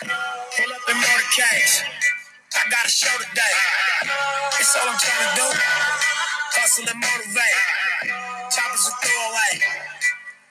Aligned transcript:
Pull 0.00 0.10
up 0.10 0.90
in 0.90 0.96
motorcades. 0.96 1.82
I 2.54 2.70
got 2.70 2.84
a 2.84 2.88
show 2.90 3.08
today. 3.30 3.42
It's 4.60 4.76
all 4.76 4.90
I'm 4.90 4.98
trying 4.98 5.30
to 5.30 5.36
do. 5.36 5.58
Hustle 6.52 6.84
and 6.90 7.00
motivate. 7.00 8.50
Choppers 8.50 8.88
a 8.88 9.06
throwaway. 9.06 9.64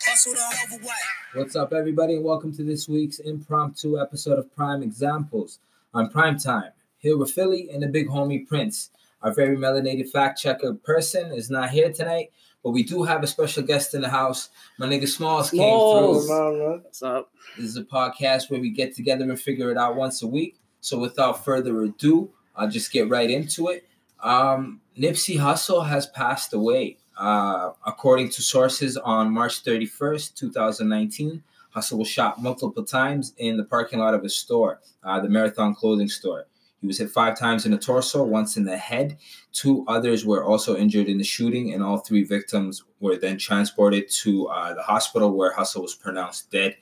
Hustle 0.02 0.34
the 0.34 0.74
overweight. 0.74 1.36
What's 1.36 1.56
up, 1.56 1.74
everybody? 1.74 2.16
and 2.16 2.24
Welcome 2.26 2.54
to 2.56 2.64
this 2.64 2.90
week's 2.90 3.20
impromptu 3.20 4.02
episode 4.02 4.40
of 4.40 4.54
Prime 4.56 4.82
Examples 4.82 5.60
on 5.94 6.10
Prime 6.10 6.40
Time. 6.40 6.72
Here 6.98 7.16
with 7.16 7.30
Philly 7.30 7.70
and 7.72 7.84
the 7.84 7.88
big 7.88 8.08
homie 8.08 8.48
Prince. 8.48 8.90
Our 9.22 9.32
very 9.32 9.58
melanated 9.58 10.10
fact 10.10 10.40
checker 10.42 10.74
person 10.74 11.32
is 11.32 11.52
not 11.52 11.70
here 11.70 11.92
tonight, 11.92 12.32
but 12.66 12.72
we 12.72 12.82
do 12.82 13.04
have 13.04 13.22
a 13.22 13.28
special 13.28 13.62
guest 13.62 13.94
in 13.94 14.02
the 14.02 14.10
house. 14.10 14.50
My 14.80 14.88
nigga 14.88 15.08
Smalls 15.08 15.52
came 15.52 15.60
Smalls. 15.60 16.26
through. 16.26 16.80
What's 16.80 17.04
up? 17.04 17.32
This 17.56 17.68
is 17.68 17.78
a 17.78 17.84
podcast 17.84 18.50
where 18.50 18.60
we 18.60 18.72
get 18.72 18.96
together 18.96 19.24
and 19.24 19.40
figure 19.40 19.70
it 19.70 19.78
out 19.78 19.96
once 19.96 20.24
a 20.24 20.28
week. 20.28 20.58
So 20.82 20.98
without 20.98 21.46
further 21.46 21.84
ado, 21.84 22.32
I'll 22.56 22.68
just 22.68 22.92
get 22.92 23.08
right 23.08 23.30
into 23.30 23.68
it. 23.68 23.88
Um, 24.20 24.82
Nipsey 24.98 25.38
Hussle 25.38 25.88
has 25.88 26.08
passed 26.08 26.54
away. 26.54 26.98
Uh, 27.16 27.74
according 27.86 28.30
to 28.30 28.42
sources, 28.42 28.98
on 28.98 29.32
March 29.32 29.64
31st, 29.64 30.34
2019, 30.34 31.44
Hussle 31.76 32.00
was 32.00 32.08
shot 32.08 32.42
multiple 32.42 32.84
times 32.84 33.34
in 33.38 33.58
the 33.58 33.64
parking 33.64 34.00
lot 34.00 34.16
of 34.16 34.24
his 34.24 34.36
store, 34.36 34.82
uh, 35.04 35.20
the 35.20 35.30
Marathon 35.30 35.76
Clothing 35.76 36.10
Store. 36.10 36.48
He 36.86 36.88
was 36.88 37.00
hit 37.00 37.10
five 37.10 37.36
times 37.36 37.66
in 37.66 37.72
the 37.72 37.80
torso, 37.80 38.24
once 38.24 38.58
in 38.58 38.64
the 38.64 38.78
head. 38.78 39.18
Two 39.52 39.84
others 39.88 40.24
were 40.24 40.44
also 40.44 40.78
injured 40.78 41.08
in 41.08 41.18
the 41.18 41.24
shooting, 41.24 41.74
and 41.74 41.82
all 41.82 41.98
three 41.98 42.24
victims 42.24 42.84
were 43.00 43.18
then 43.18 43.40
transported 43.40 44.08
to 44.08 44.46
uh, 44.50 44.76
the 44.76 44.84
hospital 44.84 45.36
where 45.36 45.52
Hussle 45.52 45.82
was 45.82 45.96
pronounced 45.96 46.52
dead 46.52 46.78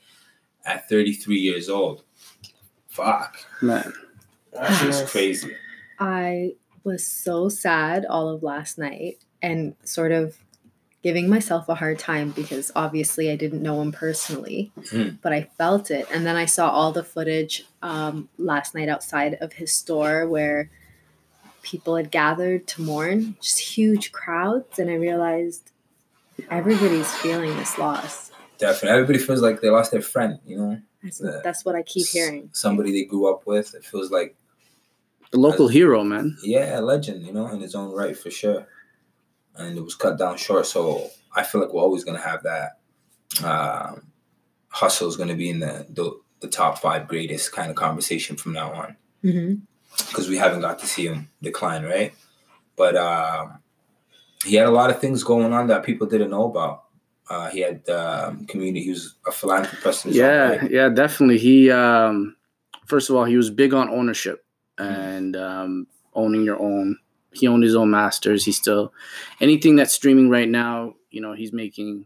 at 0.66 0.90
33 0.90 1.38
years 1.38 1.70
old. 1.70 2.04
Fuck. 2.90 3.38
Man. 3.62 3.94
That's 4.52 4.82
just 4.82 5.08
crazy. 5.08 5.56
I 6.02 6.56
was 6.84 7.08
so 7.08 7.48
sad 7.48 8.06
all 8.06 8.28
of 8.28 8.44
last 8.44 8.78
night 8.78 9.24
and 9.42 9.74
sort 9.86 10.12
of 10.12 10.36
giving 11.04 11.28
myself 11.30 11.68
a 11.68 11.76
hard 11.76 12.00
time 12.00 12.32
because 12.32 12.72
obviously 12.76 13.30
I 13.30 13.36
didn't 13.36 13.62
know 13.62 13.82
him 13.82 13.92
personally, 13.92 14.72
Mhm. 14.80 15.18
but 15.22 15.34
I 15.34 15.50
felt 15.58 15.92
it. 15.92 16.08
And 16.12 16.26
then 16.26 16.38
I 16.38 16.46
saw 16.46 16.70
all 16.70 16.92
the 16.94 17.04
footage 17.04 17.66
um, 17.82 18.30
last 18.38 18.74
night 18.74 18.88
outside 18.88 19.34
of 19.42 19.54
his 19.54 19.74
store 19.74 20.26
where 20.28 20.70
people 21.62 21.98
had 21.98 22.10
gathered 22.10 22.66
to 22.68 22.82
mourn, 22.82 23.36
just 23.42 23.60
huge 23.60 24.12
crowds. 24.14 24.80
And 24.80 24.90
I 24.90 24.94
realized 24.96 25.72
everybody's 26.50 27.12
feeling 27.16 27.56
this 27.58 27.78
loss. 27.78 28.32
Definitely. 28.58 28.90
Everybody 28.98 29.20
feels 29.20 29.42
like 29.42 29.60
they 29.60 29.70
lost 29.70 29.92
their 29.92 30.02
friend, 30.02 30.40
you 30.46 30.58
know? 30.58 30.80
That's, 31.04 31.22
Yeah. 31.22 31.42
that's 31.44 31.66
what 31.66 31.76
I 31.76 31.84
keep 31.84 32.08
hearing. 32.08 32.50
Somebody 32.54 32.92
they 32.94 33.04
grew 33.04 33.30
up 33.30 33.46
with. 33.46 33.76
It 33.76 33.84
feels 33.84 34.10
like, 34.10 34.36
The 35.32 35.38
local 35.40 35.68
hero, 35.68 36.04
man. 36.04 36.38
yeah, 36.44 36.80
a 36.80 36.82
legend, 36.82 37.26
you 37.26 37.34
know, 37.34 37.48
in 37.48 37.60
his 37.60 37.76
own 37.76 37.92
right, 37.92 38.16
for 38.18 38.32
sure. 38.32 38.68
And 39.56 39.78
it 39.78 39.82
was 39.82 39.96
cut 39.96 40.18
down 40.18 40.38
short. 40.38 40.66
So 40.66 41.10
I 41.36 41.44
feel 41.44 41.62
like 41.62 41.74
we're 41.74 41.82
always 41.82 42.04
going 42.04 42.18
to 42.18 42.24
have 42.24 42.44
that. 42.44 42.80
Um, 43.44 44.04
Hustle 44.70 45.08
is 45.08 45.18
going 45.18 45.30
to 45.30 45.36
be 45.36 45.50
in 45.50 45.60
the, 45.60 45.86
the, 45.90 46.20
the 46.42 46.48
top 46.48 46.80
five 46.80 47.08
greatest 47.08 47.52
kind 47.52 47.70
of 47.70 47.76
conversation 47.76 48.36
from 48.36 48.54
now 48.54 48.72
on. 48.74 48.96
because 50.10 50.28
we 50.28 50.38
haven't 50.38 50.62
got 50.62 50.80
to 50.80 50.88
see 50.88 51.06
him 51.08 51.30
decline, 51.42 51.84
right? 51.84 52.14
But 52.76 52.96
um, 52.98 53.60
he 54.44 54.56
had 54.56 54.68
a 54.68 54.72
lot 54.72 54.90
of 54.90 55.00
things 55.00 55.24
going 55.24 55.54
on 55.54 55.68
that 55.68 55.84
people 55.84 56.08
didn't 56.08 56.32
know 56.32 56.46
about. 56.46 56.86
Uh, 57.30 57.50
he 57.50 57.60
had 57.62 57.88
um, 57.90 58.46
community. 58.48 58.84
He 58.84 58.90
was 58.90 59.16
a 59.28 59.32
philanthropist. 59.32 60.06
in 60.06 60.12
his 60.12 60.20
own 60.20 60.26
Yeah, 60.26 60.50
right. 60.50 60.72
yeah, 60.72 60.90
definitely. 60.90 61.38
He 61.38 61.70
um 61.72 62.36
first 62.86 63.10
of 63.10 63.16
all, 63.16 63.24
he 63.26 63.38
was 63.38 63.50
big 63.50 63.74
on 63.74 63.90
ownership 63.90 64.46
and 64.78 65.36
um 65.36 65.88
owning 66.16 66.44
your 66.44 66.60
own. 66.60 66.98
He 67.34 67.48
owned 67.48 67.64
his 67.64 67.76
own 67.76 67.92
masters. 67.92 68.46
He 68.46 68.52
still 68.52 68.94
anything 69.40 69.76
that's 69.76 69.94
streaming 69.94 70.30
right 70.30 70.50
now, 70.50 70.96
you 71.12 71.22
know, 71.22 71.34
he's 71.34 71.54
making 71.54 72.06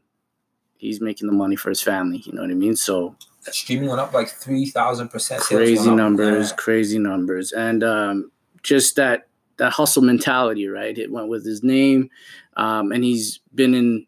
he's 0.77 1.01
making 1.01 1.27
the 1.27 1.33
money 1.33 1.55
for 1.55 1.69
his 1.69 1.81
family, 1.81 2.21
you 2.25 2.33
know 2.33 2.41
what 2.41 2.51
I 2.51 2.55
mean? 2.55 2.75
So 2.75 3.15
streaming 3.51 3.89
went 3.89 4.01
up 4.01 4.13
like 4.13 4.29
three 4.29 4.67
thousand 4.67 5.09
percent. 5.09 5.41
crazy 5.41 5.91
numbers, 5.91 6.51
crazy 6.53 6.99
numbers, 6.99 7.51
and 7.51 7.83
um, 7.83 8.31
just 8.63 8.95
that 8.95 9.27
that 9.57 9.73
hustle 9.73 10.03
mentality, 10.03 10.67
right? 10.67 10.97
It 10.97 11.11
went 11.11 11.29
with 11.29 11.45
his 11.45 11.63
name, 11.63 12.09
um, 12.55 12.91
and 12.91 13.03
he's 13.03 13.39
been 13.53 13.73
in. 13.73 14.07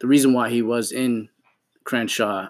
The 0.00 0.08
reason 0.08 0.32
why 0.32 0.50
he 0.50 0.62
was 0.62 0.90
in 0.90 1.28
Crenshaw 1.84 2.48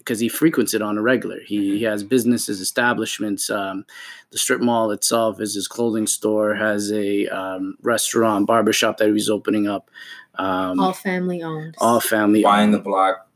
because 0.00 0.18
he 0.18 0.28
frequents 0.28 0.72
it 0.72 0.80
on 0.80 0.96
a 0.96 1.02
regular. 1.02 1.40
He, 1.40 1.78
he 1.78 1.84
has 1.84 2.02
businesses, 2.02 2.60
establishments. 2.60 3.50
Um, 3.50 3.84
the 4.30 4.38
strip 4.38 4.60
mall 4.60 4.90
itself 4.90 5.40
is 5.40 5.54
his 5.54 5.68
clothing 5.68 6.06
store. 6.06 6.54
Has 6.54 6.90
a 6.90 7.26
um, 7.28 7.76
restaurant, 7.82 8.46
barbershop 8.46 8.96
that 8.96 9.12
he's 9.12 9.28
opening 9.28 9.68
up. 9.68 9.90
Um, 10.36 10.80
All 10.80 10.86
all, 10.86 10.92
family 10.94 11.42
owned. 11.42 11.74
All 11.78 12.00
family 12.00 12.42
buying 12.42 12.72
the 12.72 12.78
block 12.78 13.28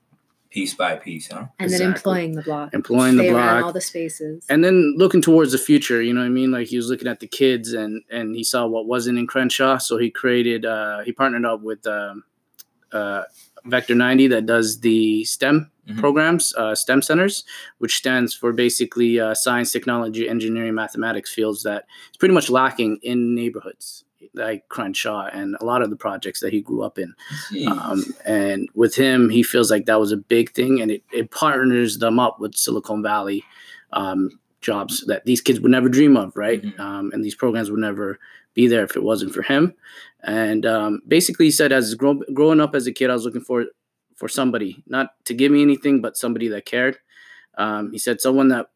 piece 0.51 0.73
by 0.73 0.95
piece, 0.97 1.29
huh? 1.31 1.47
and 1.59 1.71
then 1.71 1.83
employing 1.83 2.33
the 2.33 2.43
block. 2.43 2.73
employing 2.73 3.17
the 3.17 3.29
block. 3.29 3.65
all 3.65 3.73
the 3.73 3.81
spaces. 3.81 4.47
and 4.49 4.65
then 4.65 4.95
looking 4.97 5.21
towards 5.21 5.51
the 5.51 5.59
future 5.59 6.01
you 6.01 6.15
know 6.15 6.21
what 6.21 6.27
i 6.27 6.29
mean 6.29 6.53
like 6.53 6.69
he 6.69 6.77
was 6.77 6.89
looking 6.89 7.09
at 7.09 7.19
the 7.19 7.27
kids 7.27 7.73
and 7.73 8.05
and 8.09 8.37
he 8.37 8.45
saw 8.45 8.65
what 8.65 8.87
wasn't 8.87 9.19
in 9.19 9.27
crenshaw 9.27 9.79
so 9.79 9.99
he 9.99 10.09
created 10.09 10.65
uh 10.65 11.01
he 11.01 11.11
partnered 11.11 11.45
up 11.45 11.61
with 11.61 11.85
um 11.89 12.23
uh 12.93 13.25
vector 13.65 13.97
90 13.97 14.29
that 14.29 14.47
does 14.47 14.79
the 14.79 15.25
stem 15.25 15.73
Mhm. 15.89 15.99
programs 15.99 16.55
uh, 16.57 16.75
stem 16.75 17.03
centers 17.03 17.45
which 17.79 17.97
stands 17.97 18.33
for 18.35 18.53
basically 18.53 19.21
uh, 19.21 19.35
science 19.35 19.71
technology 19.73 20.29
engineering 20.29 20.75
mathematics 20.75 21.33
fields 21.35 21.63
that 21.63 21.85
is 22.11 22.17
pretty 22.17 22.35
much 22.35 22.49
lacking 22.51 22.99
in 23.03 23.35
neighborhoods 23.35 24.05
like 24.33 24.67
crenshaw 24.71 25.27
and 25.33 25.55
a 25.61 25.65
lot 25.65 25.83
of 25.83 25.91
the 25.91 25.97
projects 25.97 26.41
that 26.41 26.53
he 26.53 26.61
grew 26.63 26.83
up 26.83 26.99
in 26.99 27.15
um, 27.69 28.03
and 28.25 28.69
with 28.75 28.95
him, 28.95 29.29
he 29.29 29.43
feels 29.43 29.71
like 29.71 29.85
that 29.87 30.01
was 30.01 30.13
a 30.13 30.17
big 30.17 30.51
thing, 30.53 30.81
and 30.81 30.91
it, 30.91 31.03
it 31.13 31.31
partners 31.31 31.99
them 31.99 32.19
up 32.19 32.41
with 32.41 32.55
Silicon 32.57 33.03
Valley 33.03 33.45
um, 33.93 34.31
jobs 34.63 35.05
that 35.07 35.25
these 35.27 35.41
kids 35.43 35.61
would 35.61 35.71
never 35.71 35.89
dream 35.91 36.17
of, 36.17 36.35
right? 36.37 36.63
Mhm. 36.63 36.81
Um, 36.81 37.11
and 37.13 37.23
these 37.23 37.35
programs 37.35 37.71
would 37.71 37.81
never 37.81 38.19
be 38.55 38.67
there 38.67 38.83
if 38.85 38.97
it 38.97 39.03
wasn't 39.03 39.35
for 39.35 39.43
him. 39.43 39.75
And 40.23 40.65
um, 40.65 41.03
basically, 41.07 41.45
he 41.47 41.51
said, 41.51 41.71
as 41.71 41.95
grow, 41.95 42.15
growing 42.33 42.61
up 42.61 42.75
as 42.75 42.87
a 42.87 42.93
kid, 42.93 43.11
I 43.11 43.13
was 43.13 43.25
looking 43.27 43.43
for 43.43 43.67
for 44.17 44.29
somebody, 44.29 44.83
not 44.87 45.09
to 45.25 45.35
give 45.35 45.51
me 45.53 45.63
anything, 45.63 46.01
but 46.01 46.17
somebody 46.17 46.49
that 46.49 46.67
cared. 46.67 46.99
Um, 47.57 47.93
he 47.93 47.99
said, 47.99 48.21
someone 48.21 48.49
that 48.49 48.67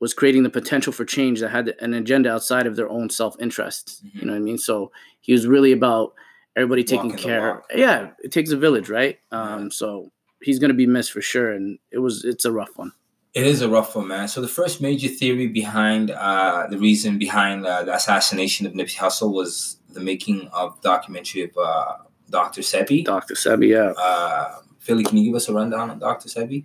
was 0.00 0.14
creating 0.14 0.42
the 0.42 0.50
potential 0.50 0.92
for 0.92 1.04
change 1.04 1.40
that 1.40 1.50
had 1.50 1.74
an 1.80 1.94
agenda 1.94 2.32
outside 2.32 2.66
of 2.66 2.74
their 2.76 2.88
own 2.88 3.10
self 3.10 3.36
interest. 3.40 4.02
Mhm. 4.04 4.14
You 4.20 4.26
know 4.26 4.32
what 4.32 4.38
I 4.38 4.42
mean? 4.42 4.58
So 4.58 4.90
he 5.20 5.32
was 5.32 5.46
really 5.46 5.72
about 5.72 6.14
everybody 6.56 6.82
taking 6.84 7.12
care. 7.12 7.62
Yeah, 7.74 8.10
it 8.24 8.32
takes 8.32 8.50
a 8.50 8.56
village, 8.56 8.88
right? 8.88 9.18
Yeah. 9.30 9.54
Um, 9.56 9.70
so 9.70 10.10
he's 10.42 10.58
gonna 10.58 10.74
be 10.74 10.86
missed 10.86 11.12
for 11.12 11.20
sure, 11.20 11.50
and 11.50 11.78
it 11.90 11.98
was 11.98 12.24
it's 12.24 12.44
a 12.44 12.52
rough 12.52 12.76
one. 12.76 12.92
It 13.32 13.46
is 13.46 13.62
a 13.62 13.68
rough 13.68 13.94
one, 13.94 14.08
man. 14.08 14.26
So 14.26 14.40
the 14.40 14.48
first 14.48 14.80
major 14.80 15.06
theory 15.06 15.46
behind 15.46 16.10
uh, 16.10 16.66
the 16.68 16.78
reason 16.78 17.18
behind 17.18 17.64
uh, 17.64 17.84
the 17.84 17.94
assassination 17.94 18.66
of 18.66 18.72
Nipsey 18.72 18.96
Hussle 18.96 19.32
was 19.32 19.76
the 19.90 20.00
making 20.00 20.48
of 20.48 20.80
documentary 20.80 21.42
of 21.42 21.50
uh, 21.56 21.96
Dr. 22.30 22.62
Sebi. 22.62 23.04
Doctor 23.04 23.34
Sebi, 23.34 23.68
yeah, 23.68 23.92
Uh, 23.96 24.60
Philly, 24.78 25.04
can 25.04 25.18
you 25.18 25.24
give 25.26 25.34
us 25.34 25.48
a 25.48 25.52
rundown 25.52 25.90
on 25.90 25.98
Dr. 25.98 26.28
Sebi? 26.28 26.64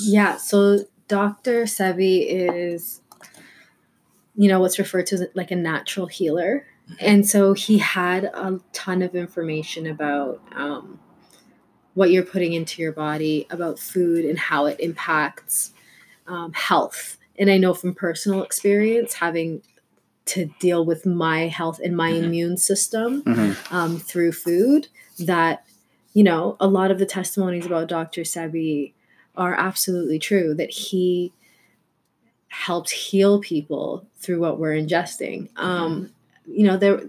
Yeah, 0.00 0.36
so 0.36 0.84
Dr. 1.08 1.64
Sebi 1.64 2.26
is, 2.28 3.00
you 4.36 4.48
know, 4.48 4.60
what's 4.60 4.78
referred 4.78 5.06
to 5.06 5.14
as 5.16 5.24
like 5.34 5.50
a 5.50 5.56
natural 5.56 6.06
healer. 6.06 6.66
And 6.98 7.26
so 7.26 7.54
he 7.54 7.78
had 7.78 8.24
a 8.24 8.60
ton 8.72 9.00
of 9.02 9.14
information 9.14 9.86
about 9.86 10.42
um, 10.54 10.98
what 11.94 12.10
you're 12.10 12.24
putting 12.24 12.52
into 12.52 12.82
your 12.82 12.92
body, 12.92 13.46
about 13.50 13.78
food 13.78 14.24
and 14.24 14.38
how 14.38 14.66
it 14.66 14.78
impacts 14.80 15.72
um, 16.26 16.52
health. 16.52 17.16
And 17.38 17.50
I 17.50 17.58
know 17.58 17.74
from 17.74 17.94
personal 17.94 18.42
experience, 18.42 19.14
having 19.14 19.62
to 20.26 20.46
deal 20.60 20.84
with 20.84 21.04
my 21.06 21.48
health 21.48 21.80
and 21.82 21.96
my 21.96 22.10
Mhm. 22.12 22.24
immune 22.24 22.56
system 22.56 23.22
Mhm. 23.22 23.72
um, 23.72 23.98
through 23.98 24.32
food 24.32 24.88
that 25.18 25.64
you 26.14 26.22
know 26.22 26.56
a 26.60 26.66
lot 26.66 26.90
of 26.90 26.98
the 26.98 27.06
testimonies 27.06 27.66
about 27.66 27.88
dr 27.88 28.20
sebi 28.22 28.92
are 29.36 29.54
absolutely 29.54 30.18
true 30.18 30.54
that 30.54 30.70
he 30.70 31.32
helped 32.48 32.90
heal 32.90 33.38
people 33.38 34.04
through 34.18 34.40
what 34.40 34.58
we're 34.58 34.74
ingesting 34.76 35.48
um, 35.56 36.10
you 36.46 36.64
know 36.66 36.76
there 36.76 37.02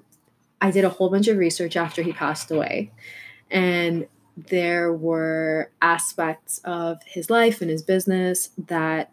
i 0.61 0.69
did 0.71 0.85
a 0.85 0.89
whole 0.89 1.09
bunch 1.09 1.27
of 1.27 1.37
research 1.37 1.75
after 1.75 2.01
he 2.03 2.13
passed 2.13 2.51
away 2.51 2.91
and 3.49 4.07
there 4.37 4.93
were 4.93 5.69
aspects 5.81 6.61
of 6.63 7.01
his 7.05 7.29
life 7.29 7.59
and 7.61 7.69
his 7.69 7.81
business 7.81 8.49
that 8.67 9.11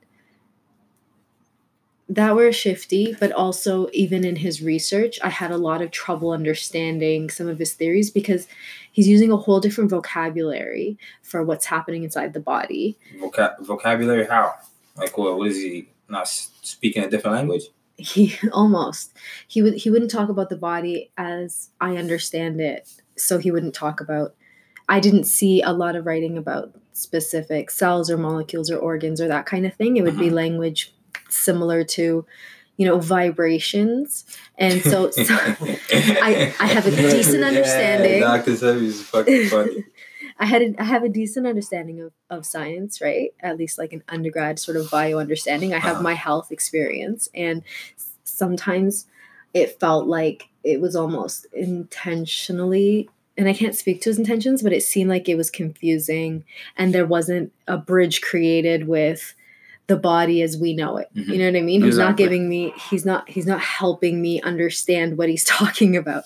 that 2.08 2.34
were 2.34 2.50
shifty, 2.52 3.14
but 3.20 3.32
also 3.32 3.88
even 3.92 4.24
in 4.24 4.36
his 4.36 4.62
research, 4.62 5.18
I 5.22 5.28
had 5.28 5.50
a 5.50 5.58
lot 5.58 5.82
of 5.82 5.90
trouble 5.90 6.30
understanding 6.30 7.28
some 7.30 7.48
of 7.48 7.58
his 7.58 7.74
theories 7.74 8.10
because 8.10 8.46
he's 8.90 9.06
using 9.08 9.30
a 9.30 9.36
whole 9.36 9.60
different 9.60 9.90
vocabulary 9.90 10.98
for 11.22 11.42
what's 11.42 11.66
happening 11.66 12.04
inside 12.04 12.32
the 12.32 12.40
body. 12.40 12.96
Vocab- 13.20 13.60
vocabulary 13.64 14.26
how? 14.26 14.54
Like 14.96 15.16
what? 15.18 15.36
What 15.38 15.48
is 15.48 15.56
he? 15.56 15.88
not 16.10 16.26
speaking 16.26 17.04
a 17.04 17.10
different 17.10 17.36
language. 17.36 17.64
he 17.98 18.34
almost 18.52 19.12
he 19.46 19.60
would 19.60 19.74
he 19.74 19.90
wouldn't 19.90 20.10
talk 20.10 20.30
about 20.30 20.48
the 20.48 20.56
body 20.56 21.10
as 21.18 21.68
i 21.82 21.98
understand 21.98 22.62
it 22.62 22.88
so 23.16 23.36
he 23.36 23.50
wouldn't 23.50 23.74
talk 23.74 24.00
about 24.00 24.34
i 24.88 24.98
didn't 25.00 25.24
see 25.24 25.60
a 25.60 25.70
lot 25.70 25.94
of 25.96 26.06
writing 26.06 26.38
about 26.38 26.72
specific 26.94 27.70
cells 27.70 28.08
or 28.10 28.16
molecules 28.16 28.70
or 28.70 28.78
organs 28.78 29.20
or 29.20 29.28
that 29.28 29.44
kind 29.44 29.66
of 29.66 29.74
thing 29.74 29.98
it 29.98 30.02
would 30.02 30.16
be 30.18 30.28
Mhm. 30.30 30.32
language 30.32 30.94
similar 31.28 31.84
to 31.84 32.24
you 32.76 32.86
know 32.86 32.98
vibrations 32.98 34.24
and 34.56 34.80
so, 34.82 35.10
so 35.10 35.22
I- 35.30 36.54
I 36.60 36.66
have 36.66 36.86
a 36.86 36.90
decent 36.90 37.42
understanding. 37.44 38.20
Doctor 38.20 38.52
Sebi 38.52 38.82
is 38.84 39.02
fucking 39.02 39.46
funny. 39.48 39.84
I 40.40 40.46
had 40.46 40.62
a, 40.62 40.74
I 40.78 40.84
have 40.84 41.02
a 41.02 41.08
decent 41.08 41.48
understanding 41.48 42.00
of, 42.00 42.12
of 42.30 42.46
science, 42.46 43.00
right? 43.00 43.34
At 43.40 43.56
least 43.58 43.76
like 43.76 43.92
an 43.92 44.04
undergrad 44.08 44.60
sort 44.60 44.76
of 44.76 44.88
bio 44.88 45.18
understanding. 45.18 45.74
I 45.74 45.78
have 45.80 45.94
Uh-huh. 45.94 46.02
my 46.04 46.14
health 46.14 46.52
experience, 46.52 47.28
and 47.34 47.62
sometimes 48.22 49.06
it 49.52 49.80
felt 49.80 50.06
like 50.06 50.48
it 50.62 50.80
was 50.80 50.94
almost 50.94 51.46
intentionally. 51.52 53.08
And 53.36 53.48
I 53.48 53.52
can't 53.52 53.74
speak 53.74 54.00
to 54.02 54.10
his 54.10 54.18
intentions, 54.18 54.62
but 54.62 54.72
it 54.72 54.82
seemed 54.82 55.10
like 55.10 55.28
it 55.28 55.36
was 55.36 55.50
confusing, 55.50 56.44
and 56.76 56.92
there 56.94 57.06
wasn't 57.06 57.52
a 57.68 57.76
bridge 57.76 58.20
created 58.20 58.88
with 58.88 59.34
the 59.88 59.96
body 59.96 60.42
as 60.42 60.56
we 60.56 60.74
know 60.74 60.96
it. 60.98 61.08
Mhm. 61.16 61.26
You 61.28 61.38
know 61.38 61.46
what 61.46 61.56
I 61.56 61.62
mean? 61.62 61.82
He's 61.82 61.98
not 61.98 62.16
giving 62.16 62.48
me. 62.48 62.72
He's 62.90 63.04
not. 63.04 63.28
He's 63.28 63.46
not 63.46 63.60
helping 63.60 64.22
me 64.22 64.40
understand 64.42 65.18
what 65.18 65.28
he's 65.28 65.44
talking 65.58 65.96
about. 65.96 66.24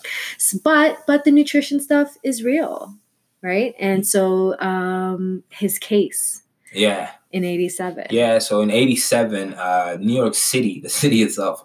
But 0.63 0.99
but 1.07 1.23
the 1.23 1.31
nutrition 1.31 1.79
stuff 1.79 2.17
is 2.23 2.43
real, 2.43 2.93
right? 3.41 3.73
And 3.79 4.05
so 4.05 4.59
um 4.59 5.43
his 5.49 5.79
case 5.79 6.43
Yeah. 6.73 7.09
in 7.31 7.43
87. 7.43 8.07
Yeah, 8.11 8.39
so 8.39 8.61
in 8.61 8.69
'87, 8.69 9.53
uh, 9.55 9.97
New 9.99 10.13
York 10.15 10.35
City, 10.35 10.79
the 10.83 10.89
city 10.89 11.21
itself, 11.23 11.63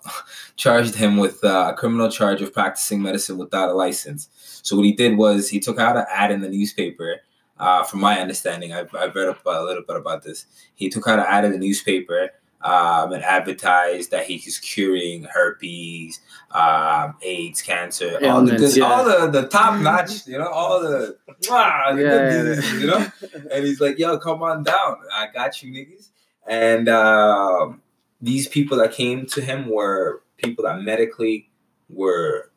charged 0.56 0.94
him 0.94 1.16
with 1.18 1.42
uh, 1.44 1.72
a 1.72 1.76
criminal 1.76 2.10
charge 2.10 2.40
of 2.42 2.52
practicing 2.54 3.02
medicine 3.02 3.38
without 3.38 3.68
a 3.68 3.74
license. 3.74 4.28
So 4.62 4.76
what 4.76 4.84
he 4.86 4.92
did 4.92 5.16
was 5.18 5.48
he 5.50 5.60
took 5.60 5.78
out 5.78 5.96
an 5.96 6.04
ad 6.10 6.30
in 6.30 6.40
the 6.42 6.48
newspaper. 6.48 7.20
Uh, 7.58 7.82
from 7.84 8.00
my 8.00 8.20
understanding, 8.20 8.72
I've, 8.72 8.94
I've 8.94 9.14
read 9.14 9.28
up 9.28 9.44
a 9.44 9.62
little 9.62 9.82
bit 9.82 9.96
about 9.96 10.22
this. 10.22 10.46
He 10.74 10.88
took 10.88 11.08
out 11.08 11.18
an 11.18 11.26
ad 11.28 11.44
in 11.44 11.52
the 11.52 11.58
newspaper 11.58 12.30
um, 12.62 13.12
and 13.12 13.22
advertised 13.22 14.10
that 14.10 14.26
he 14.26 14.36
he's 14.36 14.58
curing 14.58 15.24
herpes, 15.24 16.20
um, 16.52 17.14
AIDS, 17.22 17.62
cancer, 17.62 18.18
all 18.24 18.44
the 18.44 18.56
good, 18.56 18.76
yeah. 18.76 18.84
all 18.84 19.04
the, 19.04 19.28
the 19.30 19.48
top 19.48 19.80
notch, 19.80 20.26
you 20.26 20.38
know, 20.38 20.48
all 20.48 20.80
the, 20.80 21.16
mwah, 21.42 21.94
the 21.94 22.02
Yeah, 22.02 22.08
good 22.08 22.32
yeah, 22.32 22.42
diseases, 22.42 22.80
you 22.80 22.86
know 22.88 23.06
and 23.50 23.64
he's 23.64 23.80
like, 23.80 23.98
"Yo, 23.98 24.18
come 24.18 24.42
on 24.42 24.62
down. 24.62 24.98
I 25.12 25.28
got 25.32 25.62
you, 25.62 25.72
niggas." 25.72 26.08
And 26.46 26.88
um, 26.88 27.82
these 28.20 28.48
people 28.48 28.78
that 28.78 28.92
came 28.92 29.26
to 29.26 29.40
him 29.40 29.68
were 29.68 30.22
people 30.36 30.64
that 30.64 30.80
medically 30.80 31.50
were 31.88 32.50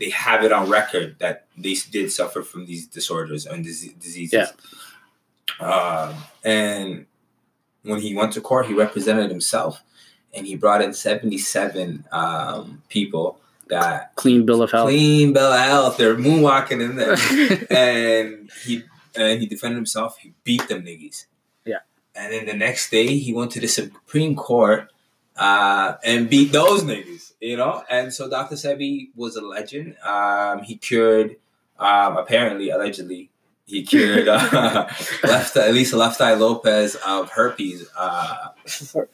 they 0.00 0.10
have 0.10 0.42
it 0.42 0.50
on 0.50 0.68
record 0.68 1.16
that 1.20 1.46
they 1.56 1.76
did 1.92 2.10
suffer 2.10 2.42
from 2.42 2.66
these 2.66 2.86
disorders 2.86 3.46
and 3.46 3.62
diseases. 3.64 4.32
Yeah. 4.32 4.46
Um, 5.64 6.14
and 6.42 7.06
when 7.82 8.00
he 8.00 8.14
went 8.14 8.32
to 8.32 8.40
court, 8.40 8.66
he 8.66 8.74
represented 8.74 9.30
himself, 9.30 9.82
and 10.34 10.46
he 10.46 10.56
brought 10.56 10.82
in 10.82 10.94
seventy-seven 10.94 12.06
um, 12.10 12.82
people 12.88 13.38
that 13.68 14.14
Clean 14.16 14.44
bill 14.44 14.62
of 14.62 14.70
health. 14.72 14.88
clean 14.88 15.32
bill 15.32 15.52
of 15.52 15.60
health. 15.60 15.96
They're 15.96 16.16
moonwalking 16.16 16.80
in 16.82 16.96
there 16.96 17.16
and 17.70 18.50
he 18.64 18.82
and 19.14 19.40
he 19.40 19.46
defended 19.46 19.76
himself. 19.76 20.18
He 20.18 20.32
beat 20.44 20.66
them 20.68 20.82
niggas. 20.82 21.26
Yeah. 21.64 21.78
And 22.14 22.32
then 22.32 22.46
the 22.46 22.54
next 22.54 22.90
day 22.90 23.16
he 23.18 23.32
went 23.32 23.52
to 23.52 23.60
the 23.60 23.68
Supreme 23.68 24.34
Court 24.34 24.90
uh, 25.40 25.96
and 26.04 26.30
beat 26.30 26.52
those 26.52 26.82
niggas. 26.84 27.32
You 27.40 27.56
know. 27.56 27.82
And 27.90 28.12
so 28.14 28.28
Dr. 28.30 28.54
Sebi 28.54 29.08
was 29.16 29.34
a 29.36 29.40
legend. 29.40 29.96
Um, 30.04 30.62
he 30.62 30.76
cured, 30.76 31.36
um, 31.78 32.16
apparently, 32.18 32.68
allegedly, 32.70 33.30
he 33.64 33.82
cured 33.84 34.28
uh, 34.28 34.86
left 35.24 35.56
at 35.56 35.72
least 35.72 35.94
Left 35.94 36.20
Eye 36.20 36.34
Lopez 36.34 36.96
of 37.06 37.30
herpes. 37.30 37.88
Uh, 37.96 38.48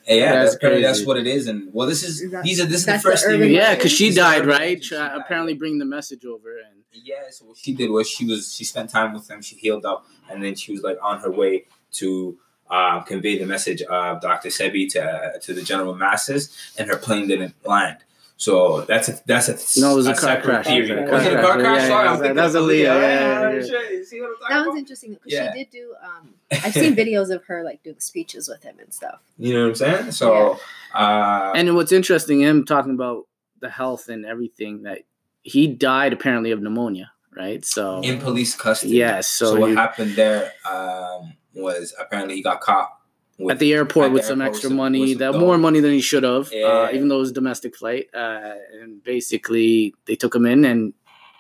yeah, 0.08 0.32
That's 0.44 0.56
that's, 0.58 0.82
that's 0.82 1.06
what 1.06 1.18
it 1.18 1.26
is. 1.26 1.46
And 1.46 1.72
well, 1.72 1.86
this 1.86 2.02
is 2.02 2.20
Is 2.22 2.30
that- 2.32 2.42
these 2.42 2.60
are 2.60 2.64
this 2.64 2.80
is 2.80 2.86
the 2.86 2.92
that's 2.92 3.04
the 3.04 3.10
first 3.10 3.26
thing. 3.26 3.50
yeah, 3.50 3.74
because 3.74 3.92
she 3.92 4.10
died, 4.12 4.46
right? 4.46 4.82
She 4.82 4.94
died. 4.96 5.16
apparently, 5.20 5.54
bring 5.54 5.78
the 5.78 5.84
message 5.84 6.24
over, 6.24 6.56
and 6.58 6.82
Yeah, 6.92 7.28
so 7.30 7.44
what 7.46 7.58
she 7.58 7.74
did 7.74 7.90
was 7.90 8.08
she 8.08 8.24
was 8.24 8.52
she 8.54 8.64
spent 8.64 8.90
time 8.90 9.12
with 9.12 9.30
him, 9.30 9.42
she 9.42 9.56
healed 9.56 9.84
up, 9.84 10.06
and 10.30 10.42
then 10.42 10.54
she 10.56 10.72
was 10.72 10.82
like 10.82 10.98
on 11.02 11.20
her 11.20 11.30
way 11.30 11.66
to 11.92 12.38
um, 12.70 13.02
convey 13.04 13.38
the 13.38 13.46
message 13.46 13.82
of 13.82 14.20
Dr. 14.20 14.48
Sebi 14.48 14.90
to 14.92 15.38
to 15.42 15.54
the 15.54 15.62
general 15.62 15.94
masses, 15.94 16.50
and 16.78 16.88
her 16.88 16.96
plane 16.96 17.28
didn't 17.28 17.54
land. 17.64 17.98
So 18.38 18.82
that's 18.82 19.08
a 19.08 19.18
that's 19.24 19.48
a 19.48 19.80
No, 19.80 19.92
it 19.92 19.96
was 19.96 20.06
a 20.08 20.14
car 20.14 20.40
crash. 20.42 20.66
theory. 20.66 20.88
Car 20.88 21.10
Was 21.10 21.24
it 21.26 21.32
a 21.32 21.36
crash. 21.36 21.44
car 21.46 21.58
crash? 21.58 21.80
Yeah, 21.82 21.88
Sorry, 21.88 22.04
yeah, 22.04 22.10
I'm 22.10 22.16
yeah, 22.16 22.16
thinking 22.20 22.36
that's 22.36 22.54
of 22.54 22.62
Aaliyah, 22.64 22.66
Leah. 22.66 23.00
yeah, 23.00 23.50
yeah, 23.54 23.60
shit, 23.66 23.90
you 23.92 24.04
see 24.04 24.20
what 24.20 24.26
I'm 24.28 24.34
talking 24.34 24.46
That 24.50 24.60
about? 24.62 24.70
was 24.72 24.78
interesting 24.78 25.14
because 25.14 25.32
Yeah. 25.32 25.52
she 25.52 25.58
did 25.64 25.70
do. 25.70 25.94
Um, 26.04 26.34
I've 26.52 26.72
seen 26.74 26.94
videos 27.02 27.30
of 27.34 27.44
her 27.44 27.62
like 27.64 27.82
doing 27.82 27.96
speeches 27.98 28.46
with 28.46 28.62
him 28.62 28.76
and 28.78 28.92
stuff. 28.92 29.20
You 29.38 29.54
know 29.54 29.62
what 29.62 29.68
I'm 29.68 29.74
saying? 29.76 30.10
So, 30.12 30.58
uh, 30.94 31.52
and 31.54 31.74
what's 31.76 31.92
interesting, 31.92 32.40
him 32.40 32.66
talking 32.66 32.92
about 32.92 33.26
the 33.60 33.70
health 33.70 34.10
and 34.10 34.26
everything 34.26 34.82
that 34.82 34.98
he 35.42 35.66
died 35.66 36.12
apparently 36.12 36.50
of 36.50 36.60
pneumonia, 36.60 37.12
right? 37.34 37.64
So 37.64 38.00
in 38.02 38.18
police 38.20 38.54
custody. 38.54 38.96
yes, 38.96 39.28
So, 39.28 39.54
so, 39.54 39.60
what 39.60 39.70
he- 39.70 39.76
happened 39.76 40.14
there 40.14 40.52
um, 40.70 41.32
was 41.56 41.94
apparently 42.00 42.36
he 42.36 42.42
got 42.42 42.60
caught 42.60 42.90
with, 43.38 43.54
at 43.54 43.58
the 43.58 43.72
airport 43.74 44.06
at 44.06 44.08
the 44.08 44.14
with 44.14 44.24
some 44.24 44.40
airport 44.40 44.54
extra 44.54 44.68
with 44.68 44.70
some- 44.72 44.76
money, 44.76 45.10
some 45.12 45.18
that 45.18 45.32
dough. 45.32 45.40
more 45.40 45.58
money 45.58 45.80
than 45.80 45.92
he 45.92 46.00
should 46.00 46.22
have, 46.22 46.52
uh, 46.52 46.88
even 46.92 47.08
though 47.08 47.16
it 47.16 47.20
was 47.20 47.30
a 47.30 47.34
domestic 47.34 47.76
flight. 47.76 48.08
Uh, 48.14 48.54
and 48.80 49.02
basically, 49.04 49.94
they 50.06 50.14
took 50.16 50.34
him 50.34 50.46
in, 50.46 50.64
and 50.64 50.94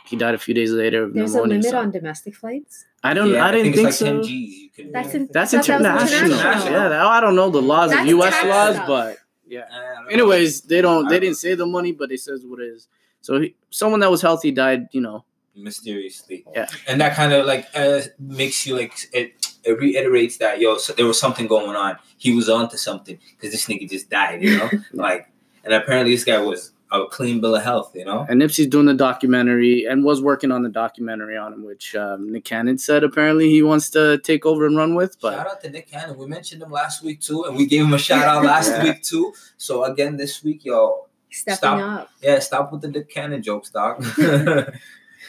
he 0.06 0.16
died 0.16 0.34
a 0.34 0.38
few 0.38 0.54
days 0.54 0.72
later 0.72 1.04
of 1.04 1.14
There's 1.14 1.34
a 1.34 1.42
limit 1.42 1.64
so- 1.64 1.78
on 1.78 1.90
domestic 1.90 2.34
flights. 2.34 2.84
I 3.02 3.14
don't. 3.14 3.30
Yeah, 3.30 3.46
I 3.46 3.50
didn't 3.52 3.72
think, 3.74 3.76
think, 3.76 3.88
it's 3.88 4.00
like 4.00 4.08
so. 4.10 4.16
10 4.16 4.22
G's. 4.24 4.58
You 4.58 4.70
can, 4.70 4.92
That's 4.92 5.14
in- 5.14 5.28
That's 5.32 5.54
I 5.54 5.58
that 5.58 5.68
international. 5.68 6.32
international. 6.32 6.72
Yeah, 6.72 7.06
I 7.06 7.20
don't 7.20 7.36
know 7.36 7.50
the 7.50 7.62
laws 7.62 7.92
of 7.92 8.04
U.S. 8.06 8.32
tax 8.34 8.46
laws, 8.46 8.74
stuff. 8.74 8.88
but 8.88 9.18
yeah. 9.46 9.64
I 9.72 9.94
don't 9.94 10.04
know. 10.04 10.10
Anyways, 10.10 10.62
they 10.62 10.80
don't. 10.80 11.08
They 11.08 11.20
didn't 11.20 11.36
say 11.36 11.54
the 11.54 11.66
money, 11.66 11.92
but 11.92 12.10
it 12.10 12.18
says 12.20 12.44
what 12.44 12.58
it 12.60 12.64
is. 12.64 12.88
So 13.20 13.40
he, 13.40 13.54
someone 13.70 14.00
that 14.00 14.10
was 14.10 14.22
healthy 14.22 14.50
died. 14.50 14.88
You 14.92 15.00
know. 15.02 15.24
Mysteriously. 15.56 16.44
Yeah. 16.54 16.66
And 16.86 17.00
that 17.00 17.14
kind 17.14 17.32
of 17.32 17.46
like 17.46 17.66
uh, 17.74 18.00
makes 18.18 18.66
you 18.66 18.76
like 18.76 18.94
it. 19.12 19.32
It 19.64 19.78
reiterates 19.80 20.36
that 20.36 20.60
yo, 20.60 20.76
so 20.78 20.92
there 20.92 21.06
was 21.06 21.18
something 21.18 21.46
going 21.48 21.74
on. 21.74 21.96
He 22.18 22.34
was 22.34 22.48
onto 22.48 22.76
something 22.76 23.18
because 23.36 23.50
this 23.52 23.66
nigga 23.66 23.88
just 23.90 24.08
died. 24.08 24.42
You 24.42 24.58
know, 24.58 24.70
like, 24.92 25.28
and 25.64 25.74
apparently 25.74 26.14
this 26.14 26.22
guy 26.24 26.38
was 26.38 26.72
a 26.92 27.04
clean 27.10 27.40
bill 27.40 27.56
of 27.56 27.64
health. 27.64 27.90
You 27.96 28.04
know. 28.04 28.24
And 28.28 28.40
Nipsey's 28.40 28.68
doing 28.68 28.86
the 28.86 28.94
documentary 28.94 29.84
and 29.84 30.04
was 30.04 30.22
working 30.22 30.52
on 30.52 30.62
the 30.62 30.68
documentary 30.68 31.36
on 31.36 31.52
him, 31.52 31.64
which 31.64 31.96
um, 31.96 32.30
Nick 32.30 32.44
Cannon 32.44 32.78
said 32.78 33.02
apparently 33.02 33.50
he 33.50 33.60
wants 33.62 33.90
to 33.90 34.18
take 34.18 34.46
over 34.46 34.66
and 34.66 34.76
run 34.76 34.94
with. 34.94 35.16
But 35.20 35.34
shout 35.34 35.46
out 35.48 35.60
to 35.62 35.70
Nick 35.70 35.90
Cannon. 35.90 36.16
We 36.16 36.26
mentioned 36.26 36.62
him 36.62 36.70
last 36.70 37.02
week 37.02 37.20
too, 37.20 37.42
and 37.44 37.56
we 37.56 37.66
gave 37.66 37.82
him 37.82 37.92
a 37.94 37.98
shout 37.98 38.22
out 38.24 38.44
last 38.44 38.68
Yeah. 38.70 38.84
week 38.84 39.02
too. 39.02 39.32
So 39.56 39.82
again, 39.82 40.16
this 40.16 40.44
week, 40.44 40.64
yo, 40.64 41.06
Stepping 41.28 41.56
Stop. 41.56 41.80
up. 42.02 42.10
yeah, 42.22 42.38
stop 42.38 42.70
with 42.72 42.82
the 42.82 42.88
Nick 42.88 43.10
Cannon 43.10 43.42
jokes, 43.42 43.68
doc. 43.70 44.00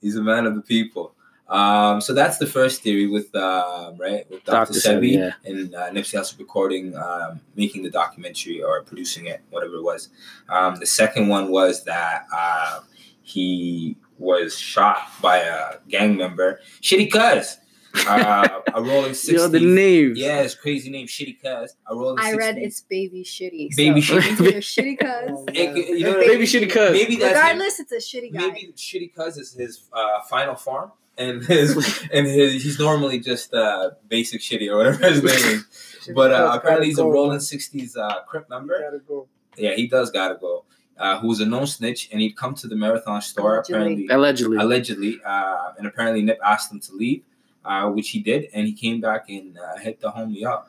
He's 0.00 0.16
a 0.16 0.22
man 0.22 0.46
of 0.46 0.54
the 0.54 0.62
people. 0.62 1.14
Um, 1.48 2.00
so 2.00 2.14
that's 2.14 2.38
the 2.38 2.46
first 2.46 2.82
theory 2.82 3.06
with 3.06 3.34
uh, 3.34 3.92
right 3.98 4.28
with 4.30 4.44
Dr. 4.44 4.72
Dr. 4.72 4.80
Sebi 4.80 5.12
yeah. 5.12 5.32
and 5.44 5.74
uh, 5.74 5.90
Nipsey 5.90 6.18
Hussle 6.18 6.38
recording, 6.38 6.96
um, 6.96 7.40
making 7.54 7.82
the 7.82 7.90
documentary 7.90 8.62
or 8.62 8.82
producing 8.82 9.26
it, 9.26 9.42
whatever 9.50 9.76
it 9.76 9.82
was. 9.82 10.08
Um, 10.48 10.76
the 10.76 10.86
second 10.86 11.28
one 11.28 11.50
was 11.50 11.84
that 11.84 12.26
uh, 12.34 12.80
he 13.22 13.96
was 14.18 14.58
shot 14.58 14.98
by 15.20 15.38
a 15.38 15.78
gang 15.88 16.16
member, 16.16 16.60
Shitty 16.80 17.12
Cuz, 17.12 17.58
uh, 18.06 18.60
a 18.74 18.82
rolling 18.82 19.14
you 19.24 19.32
know 19.36 19.48
the 19.48 19.58
60s. 19.58 19.74
names. 19.74 20.18
Yeah, 20.18 20.40
it's 20.42 20.54
crazy 20.54 20.90
name, 20.90 21.06
Shitty 21.06 21.38
Cuz. 21.42 21.74
A 21.86 21.94
rolling 21.94 22.18
I 22.20 22.32
read 22.34 22.58
it's 22.58 22.80
baby 22.82 23.22
shitty. 23.24 23.74
Baby 23.76 24.00
so 24.02 24.18
shitty. 24.18 24.56
shitty 24.58 24.98
cuz. 25.00 25.44
It- 25.54 25.88
you 25.98 26.04
know, 26.04 26.14
Baby 26.20 26.44
Shitty 26.44 26.70
Cuz. 26.70 26.92
Maybe 26.92 27.16
that's 27.16 27.32
him. 27.36 27.42
Regardless, 27.42 27.80
it's 27.80 27.92
a 27.92 27.96
shitty 27.96 28.32
guy. 28.32 28.40
maybe 28.48 28.72
Shitty 28.76 29.14
Cuz 29.14 29.36
is 29.38 29.52
his 29.52 29.84
uh, 29.92 30.20
final 30.28 30.54
form, 30.54 30.92
and 31.18 31.44
his 31.44 31.76
and 32.12 32.26
his 32.26 32.62
he's 32.62 32.78
normally 32.78 33.20
just 33.20 33.52
uh, 33.54 33.90
basic 34.08 34.40
Shitty 34.40 34.68
or 34.70 34.76
whatever 34.78 35.08
his 35.08 35.22
name 35.22 35.34
is. 35.60 36.10
But 36.14 36.32
uh, 36.32 36.52
apparently 36.54 36.88
he's 36.88 36.98
a 36.98 37.04
rolling 37.06 37.38
'60s 37.38 37.96
uh, 37.96 38.22
Crip 38.24 38.48
member. 38.50 38.78
Gotta 38.80 38.98
go. 38.98 39.28
Yeah, 39.56 39.74
he 39.74 39.86
does 39.86 40.10
gotta 40.10 40.34
go. 40.34 40.64
Uh, 40.96 41.18
who 41.18 41.26
was 41.26 41.40
a 41.40 41.46
known 41.46 41.66
snitch, 41.66 42.08
and 42.12 42.20
he'd 42.20 42.36
come 42.36 42.54
to 42.54 42.68
the 42.68 42.76
marathon 42.76 43.20
store 43.20 43.56
Allegedly. 43.56 43.74
apparently, 43.74 44.06
Allegedly. 44.14 44.56
allegedly, 44.58 45.20
uh, 45.26 45.72
and 45.76 45.88
apparently 45.88 46.22
Nip 46.22 46.38
asked 46.44 46.70
him 46.70 46.78
to 46.78 46.92
leave, 46.92 47.24
uh, 47.64 47.88
which 47.90 48.10
he 48.10 48.20
did, 48.20 48.48
and 48.52 48.66
he 48.66 48.72
came 48.72 49.00
back 49.00 49.28
and 49.28 49.58
uh, 49.58 49.78
hit 49.78 50.00
the 50.00 50.10
homie 50.10 50.44
up. 50.44 50.68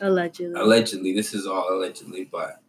Allegedly. 0.00 0.60
Allegedly, 0.60 1.14
this 1.14 1.32
is 1.34 1.46
all 1.46 1.68
allegedly, 1.72 2.24
but 2.24 2.60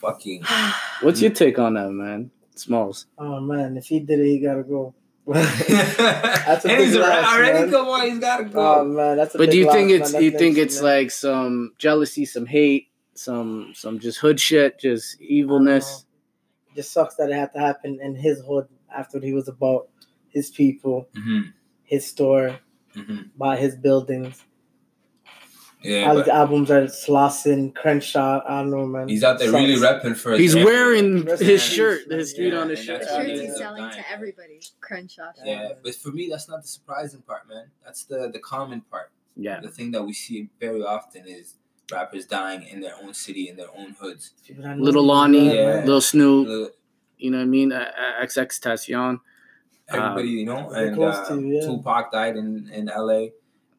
fucking 0.00 0.42
What's 1.02 1.20
your 1.20 1.32
take 1.32 1.58
on 1.58 1.74
that, 1.74 1.90
man? 1.90 2.30
Smalls. 2.54 3.06
Oh 3.18 3.40
man, 3.40 3.76
if 3.76 3.86
he 3.86 4.00
did 4.00 4.20
it, 4.20 4.26
he 4.26 4.38
gotta 4.40 4.62
go. 4.62 4.94
That's 5.26 6.64
a 6.64 6.68
and 6.68 6.78
big 6.78 6.80
he's 6.88 6.96
loss, 6.96 7.26
already 7.32 7.60
man. 7.60 7.70
come 7.70 7.86
on. 7.88 8.10
He's 8.10 8.18
got 8.18 8.38
to 8.38 8.44
Oh 8.58 8.82
go. 8.82 8.84
man, 8.84 9.16
that's. 9.16 9.34
A 9.36 9.38
But 9.38 9.44
big 9.46 9.50
do 9.52 9.58
you 9.58 9.70
think 9.70 9.90
man. 9.90 10.00
it's 10.00 10.12
That's 10.12 10.24
you 10.24 10.30
think 10.32 10.58
it's 10.58 10.82
man. 10.82 10.84
like 10.84 11.10
some 11.12 11.72
jealousy, 11.78 12.24
some 12.24 12.44
hate, 12.46 12.88
some 13.14 13.72
some 13.74 14.00
just 14.00 14.18
hood 14.18 14.40
shit, 14.40 14.80
just 14.80 15.20
evilness? 15.20 16.06
It 16.72 16.76
just 16.76 16.92
sucks 16.92 17.14
that 17.16 17.30
it 17.30 17.34
had 17.36 17.52
to 17.52 17.60
happen 17.60 18.00
in 18.02 18.16
his 18.16 18.40
hood 18.44 18.66
after 18.92 19.20
he 19.20 19.32
was 19.32 19.46
about 19.46 19.88
his 20.28 20.50
people, 20.50 21.08
hmm 21.16 21.40
his 21.92 22.06
store, 22.06 22.58
hmm 22.94 23.22
by 23.36 23.56
his 23.56 23.74
buildings. 23.76 24.42
Yeah, 25.82 26.08
All 26.10 26.16
his 26.18 26.26
but 26.26 26.34
albums 26.36 26.70
are 26.70 26.82
Slauson, 26.84 27.74
Crenshaw. 27.74 28.40
I 28.48 28.60
don't 28.60 28.70
know, 28.70 28.86
man. 28.86 29.08
he's 29.08 29.24
out 29.24 29.40
there 29.40 29.50
really 29.50 29.74
Sucks. 29.76 30.04
repping 30.04 30.16
for. 30.16 30.30
his 30.30 30.38
He's 30.40 30.54
area. 30.54 30.64
wearing 30.64 31.24
Rest 31.24 31.42
his 31.42 31.60
shirt, 31.60 32.02
his 32.08 32.30
street 32.30 32.52
Yeah, 32.52 32.60
on 32.60 32.68
his 32.68 32.78
shirt. 32.78 33.00
The 33.00 33.06
shirts 33.08 33.40
he's 33.40 33.56
selling 33.56 33.90
to 33.90 34.02
everybody. 34.10 34.60
Crenshaw. 34.80 35.32
Yeah, 35.44 35.72
but 35.82 35.94
for 35.96 36.10
me, 36.12 36.28
that's 36.30 36.48
not 36.48 36.62
the 36.62 36.68
surprising 36.68 37.22
part, 37.22 37.48
man. 37.48 37.66
That's 37.84 38.04
the 38.04 38.30
the 38.32 38.38
common 38.38 38.82
part. 38.82 39.10
Yeah. 39.36 39.58
The 39.60 39.70
thing 39.70 39.90
that 39.90 40.04
we 40.04 40.12
see 40.12 40.48
very 40.60 40.82
often 40.84 41.26
is 41.26 41.54
rappers 41.90 42.26
dying 42.26 42.62
in 42.62 42.80
their 42.80 42.94
own 43.02 43.12
city, 43.12 43.48
in 43.48 43.56
their 43.56 43.70
own 43.76 43.96
hoods. 44.00 44.34
People 44.46 44.62
that 44.62 44.76
know 44.78 44.84
Little 44.84 45.04
Lonnie, 45.04 45.52
Yeah. 45.56 45.82
Little 45.84 46.00
Snoop, 46.00 46.46
Little- 46.46 46.70
you 47.18 47.30
know 47.32 47.38
what 47.38 47.42
I 47.42 47.46
mean? 47.46 47.72
Uh, 47.72 47.90
XXXTentacion. 49.92 50.10
Everybody, 50.10 50.28
you 50.28 50.46
know, 50.46 50.70
and 50.70 50.94
close 50.96 51.16
uh, 51.16 51.28
to 51.28 51.40
you, 51.40 51.54
yeah. 51.60 51.66
Tupac 51.66 52.12
died 52.12 52.36
in 52.36 52.68
in 52.72 52.88
L.A. 52.88 53.32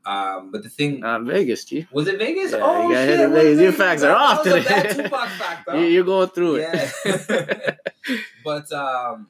Um, 0.06 0.52
but 0.52 0.64
the 0.64 0.70
thing 0.70 1.02
Uh, 1.04 1.20
Vegas, 1.20 1.64
G. 1.64 1.88
was 1.92 2.08
it 2.08 2.20
Vegas? 2.20 2.52
Yeah, 2.52 2.60
oh 2.62 2.88
you 2.90 2.94
got 2.94 3.06
shit! 3.06 3.10
hit 3.10 3.20
in 3.22 3.32
Vegas. 3.34 3.60
Your 3.62 3.72
facts 3.72 4.04
are 4.04 4.16
off 4.16 4.44
today. 4.44 4.62
fact. 4.62 5.70
You- 5.74 5.80
You're 5.82 6.04
going 6.04 6.30
through 6.30 6.56
it. 6.58 7.80
But 8.44 8.70
um, 8.74 9.28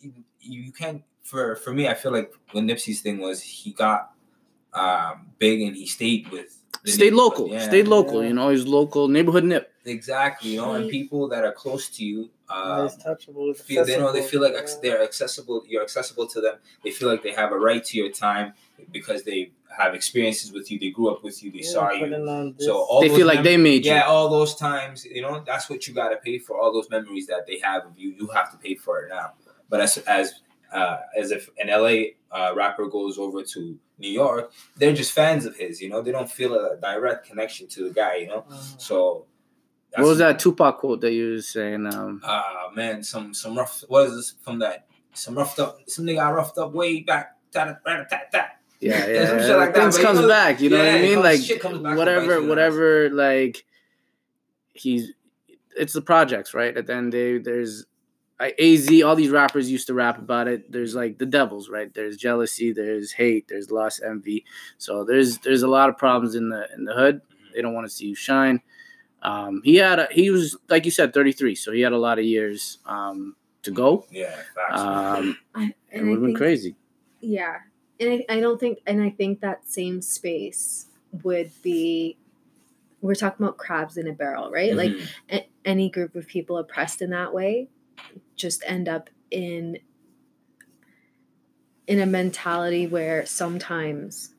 you, 0.00 0.12
you 0.40 0.72
can't. 0.72 1.02
For 1.22 1.56
for 1.56 1.72
me, 1.72 1.88
I 1.88 1.94
feel 1.94 2.12
like 2.12 2.32
when 2.52 2.68
Nipsey's 2.68 3.00
thing 3.00 3.18
was 3.18 3.40
he 3.42 3.72
got 3.72 4.12
um 4.74 5.30
big 5.38 5.62
and 5.62 5.74
he 5.74 5.86
stayed 5.86 6.28
with 6.30 6.56
Stayed 6.84 7.14
local. 7.14 7.48
Yeah. 7.48 7.66
Stayed 7.66 7.88
local. 7.88 8.22
Yeah. 8.22 8.28
You 8.28 8.34
know, 8.34 8.50
he's 8.50 8.64
local 8.64 9.08
neighborhood 9.08 9.44
nip. 9.44 9.72
Exactly, 9.86 10.50
you 10.50 10.60
know, 10.60 10.72
and 10.74 10.90
people 10.90 11.28
that 11.28 11.44
are 11.44 11.52
close 11.52 11.88
to 11.96 12.04
you, 12.04 12.30
Yeah, 12.50 12.56
um, 12.56 12.88
touchable. 12.88 13.56
Feel 13.56 13.84
they 13.84 13.98
know 13.98 14.12
they 14.12 14.22
feel 14.22 14.42
like 14.42 14.54
yeah. 14.54 14.74
they're 14.82 15.02
accessible. 15.02 15.62
You're 15.66 15.82
accessible 15.82 16.26
to 16.28 16.40
them. 16.40 16.56
They 16.84 16.90
feel 16.90 17.08
like 17.08 17.22
they 17.22 17.32
have 17.32 17.52
a 17.52 17.58
right 17.58 17.84
to 17.84 17.96
your 17.96 18.10
time 18.10 18.54
because 18.92 19.22
they 19.24 19.52
have 19.78 19.94
experiences 19.94 20.52
with 20.52 20.70
you. 20.70 20.78
They 20.78 20.90
grew 20.90 21.08
up 21.10 21.22
with 21.22 21.42
you. 21.42 21.50
They 21.52 21.58
Yeah, 21.58 21.70
saw 21.70 21.90
you. 21.92 22.00
putting 22.00 22.28
on 22.28 22.54
this- 22.56 22.66
So 22.66 22.76
all 22.78 23.00
They 23.00 23.08
those 23.08 23.16
feel 23.18 23.26
like 23.26 23.36
mem- 23.36 23.44
they 23.44 23.56
made 23.56 23.84
you. 23.84 23.92
yeah, 23.92 24.06
all 24.06 24.28
those 24.28 24.54
times, 24.54 25.04
you 25.04 25.22
know, 25.22 25.42
that's 25.46 25.68
what 25.70 25.86
you 25.86 25.94
got 25.94 26.08
to 26.10 26.16
pay 26.16 26.38
for. 26.38 26.58
All 26.60 26.72
those 26.72 26.88
memories 26.90 27.26
that 27.28 27.46
they 27.46 27.58
have 27.60 27.84
of 27.86 27.98
you, 27.98 28.10
you 28.18 28.26
have 28.28 28.50
to 28.52 28.56
pay 28.58 28.74
for 28.74 29.02
it 29.02 29.08
now. 29.10 29.32
But 29.68 29.80
as 29.80 29.98
as 29.98 30.34
uh, 30.72 30.98
as 31.16 31.30
if 31.30 31.48
an 31.58 31.68
LA 31.68 31.96
uh, 32.32 32.52
rapper 32.54 32.86
goes 32.86 33.18
over 33.18 33.42
to 33.42 33.78
New 33.98 34.10
York, 34.10 34.52
they're 34.76 34.92
just 34.92 35.12
fans 35.12 35.46
of 35.46 35.54
his. 35.56 35.80
You 35.80 35.88
know, 35.88 36.02
they 36.02 36.10
don't 36.12 36.30
feel 36.30 36.54
a 36.54 36.76
direct 36.76 37.26
connection 37.28 37.66
to 37.68 37.84
the 37.84 37.90
guy. 37.90 38.16
You 38.16 38.28
know, 38.28 38.44
Uh, 38.50 38.54
so. 38.78 39.26
What 39.96 40.08
was 40.08 40.18
that 40.18 40.38
Tupac 40.38 40.78
quote 40.78 41.00
that 41.02 41.12
you 41.12 41.32
were 41.32 41.40
saying? 41.42 41.86
Um, 41.86 42.20
Ah 42.24 42.70
man, 42.74 43.02
some 43.02 43.32
some 43.34 43.56
rough. 43.56 43.82
What 43.88 44.08
is 44.08 44.14
this 44.16 44.34
from 44.42 44.58
that? 44.60 44.86
Some 45.14 45.36
roughed 45.36 45.58
up. 45.58 45.78
Something 45.88 46.16
got 46.16 46.28
roughed 46.34 46.58
up 46.58 46.72
way 46.72 47.00
back. 47.00 47.36
Yeah, 47.54 47.74
Yeah, 48.80 49.06
yeah. 49.06 49.26
some 49.28 49.38
shit 49.40 49.56
like 49.56 49.74
that, 49.74 49.80
Things 49.80 49.98
comes 49.98 50.26
back. 50.26 50.60
You 50.60 50.70
know 50.70 50.78
what 50.78 50.86
I 50.88 51.00
mean? 51.00 51.14
comes- 51.14 51.24
like 51.24 51.40
shit 51.40 51.60
comes 51.60 51.78
back 51.78 51.96
whatever, 51.96 52.32
you 52.34 52.36
in 52.38 52.42
the 52.44 52.48
whatever. 52.48 53.10
Like 53.10 53.64
he's. 54.74 55.12
It's 55.78 55.92
the 55.92 56.02
projects, 56.02 56.54
right? 56.54 56.76
At 56.76 56.86
the 56.86 56.94
end, 56.94 57.12
they 57.12 57.38
there's. 57.38 57.86
I, 58.38 58.52
Az, 58.58 58.90
all 59.02 59.16
these 59.16 59.30
rappers 59.30 59.70
used 59.70 59.86
to 59.86 59.94
rap 59.94 60.18
about 60.18 60.46
it. 60.46 60.70
There's 60.70 60.94
like 60.94 61.16
the 61.16 61.24
devils, 61.24 61.70
right? 61.70 61.92
There's 61.94 62.18
jealousy, 62.18 62.70
there's 62.70 63.12
hate, 63.12 63.48
there's 63.48 63.70
lust, 63.70 64.02
envy. 64.06 64.44
So 64.76 65.04
there's 65.04 65.38
there's 65.38 65.62
a 65.62 65.68
lot 65.68 65.88
of 65.88 65.96
problems 65.96 66.34
in 66.34 66.50
the 66.50 66.68
in 66.76 66.84
the 66.84 66.92
hood. 66.92 67.22
They 67.54 67.62
don't 67.62 67.72
want 67.72 67.86
to 67.86 67.94
see 67.94 68.08
you 68.08 68.14
shine. 68.14 68.60
Um, 69.22 69.60
he 69.64 69.76
had 69.76 69.98
a, 69.98 70.08
he 70.10 70.30
was 70.30 70.56
like 70.68 70.84
you 70.84 70.90
said 70.90 71.12
33, 71.12 71.54
so 71.54 71.72
he 71.72 71.80
had 71.80 71.92
a 71.92 71.98
lot 71.98 72.18
of 72.18 72.24
years 72.24 72.78
um, 72.86 73.34
to 73.62 73.70
go. 73.70 74.06
Yeah, 74.10 74.34
facts. 74.54 74.80
Um, 74.80 75.36
I, 75.54 75.74
it 75.90 76.02
would 76.02 76.10
have 76.12 76.20
been 76.22 76.34
crazy. 76.36 76.76
Yeah, 77.20 77.56
and 77.98 78.10
I, 78.28 78.36
I 78.36 78.40
don't 78.40 78.60
think, 78.60 78.78
and 78.86 79.02
I 79.02 79.10
think 79.10 79.40
that 79.40 79.68
same 79.68 80.00
space 80.02 80.86
would 81.22 81.50
be. 81.62 82.18
We're 83.00 83.14
talking 83.14 83.44
about 83.44 83.56
crabs 83.58 83.96
in 83.96 84.06
a 84.08 84.12
barrel, 84.12 84.50
right? 84.50 84.74
Like 84.74 84.90
Mhm. 84.92 85.08
a- 85.30 85.48
any 85.64 85.88
group 85.90 86.14
of 86.14 86.26
people 86.26 86.58
oppressed 86.58 87.02
in 87.02 87.10
that 87.10 87.32
way 87.34 87.68
just 88.36 88.62
end 88.66 88.88
up 88.88 89.10
in 89.30 89.78
in 91.86 92.00
a 92.00 92.06
mentality 92.06 92.86
where 92.86 93.24
sometimes 93.26 94.34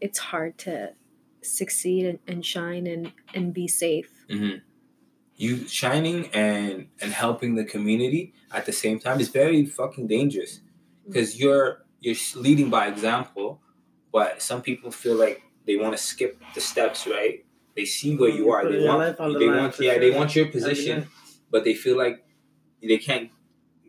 it's 0.00 0.18
hard 0.18 0.58
to 0.58 0.92
succeed 1.42 2.06
and, 2.06 2.18
and 2.26 2.44
shine 2.46 2.86
and 2.86 3.12
and 3.34 3.52
be 3.54 3.66
safe 3.68 4.10
hmm 4.30 4.56
You 5.36 5.66
shining 5.68 6.28
and 6.32 6.88
and 7.02 7.10
helping 7.12 7.54
the 7.56 7.64
community 7.64 8.32
at 8.52 8.64
the 8.66 8.72
same 8.72 8.98
time 9.00 9.18
is 9.20 9.28
very 9.28 9.64
fucking 9.66 10.06
dangerous 10.06 10.60
because 11.06 11.38
you're 11.40 11.68
you're 12.04 12.16
leading 12.46 12.68
by 12.70 12.84
example, 12.88 13.60
but 14.12 14.42
some 14.42 14.60
people 14.68 14.90
feel 14.90 15.14
like 15.24 15.42
they 15.66 15.76
want 15.76 15.92
to 15.96 16.02
skip 16.10 16.32
the 16.54 16.60
steps. 16.60 17.06
Right? 17.06 17.44
They 17.76 17.84
see 17.84 18.14
where 18.20 18.30
you 18.30 18.50
are. 18.54 18.62
They 18.70 18.84
want 18.86 19.16
the 19.16 19.38
they 19.38 19.48
want 19.48 19.74
for 19.74 19.82
yeah 19.84 19.98
they 20.04 20.10
want 20.10 20.30
your 20.36 20.46
position, 20.56 20.96
but 21.52 21.60
they 21.66 21.74
feel 21.74 21.96
like 22.04 22.16
they 22.90 22.98
can't 22.98 23.30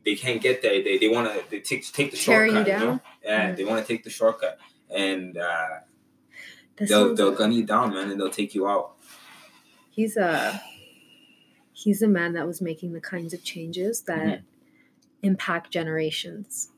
they 0.06 0.16
can't 0.16 0.42
get 0.48 0.62
there. 0.64 0.78
They 0.86 0.98
they 0.98 1.10
want 1.16 1.26
to 1.34 1.36
they 1.52 1.60
take 1.60 1.82
take 2.00 2.10
the 2.12 2.18
Tear 2.18 2.46
you 2.46 2.52
shortcut. 2.54 2.68
down? 2.72 2.82
know? 2.88 3.00
Yeah, 3.24 3.52
Mm. 3.52 3.56
they 3.58 3.66
want 3.70 3.80
to 3.84 3.88
take 3.92 4.04
the 4.08 4.14
shortcut, 4.20 4.56
and 4.90 5.38
uh, 5.38 5.76
This 6.78 6.90
they'll 6.90 7.16
they'll 7.16 7.34
a- 7.34 7.36
gun 7.36 7.52
you 7.52 7.64
down, 7.66 7.94
man, 7.94 8.10
and 8.12 8.20
they'll 8.20 8.30
take 8.30 8.56
you 8.56 8.68
out. 8.68 8.94
he's 9.92 10.18
a 10.18 10.62
he's 11.72 12.02
a 12.02 12.08
man 12.08 12.34
that 12.34 12.48
was 12.48 12.62
making 12.62 12.94
the 12.94 13.02
kinds 13.02 13.34
of 13.34 13.44
changes 13.44 14.02
that 14.02 14.26
mm-hmm. 14.26 14.44
impact 15.22 15.72
generations 15.72 16.70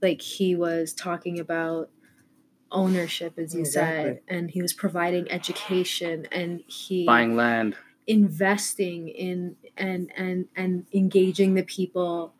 like 0.00 0.20
he 0.20 0.54
was 0.54 0.92
talking 0.92 1.38
about 1.38 1.90
ownership 2.70 3.38
as 3.38 3.54
you 3.54 3.64
said 3.64 4.20
and 4.28 4.50
he 4.50 4.60
was 4.60 4.72
providing 4.72 5.30
education 5.30 6.26
and 6.32 6.62
he 6.66 7.06
Buying 7.06 7.36
land. 7.36 7.76
investing 8.06 9.08
in 9.08 9.56
and 9.76 10.10
and 10.16 10.46
and 10.56 10.86
engaging 10.92 11.54
the 11.54 11.62
people 11.62 12.34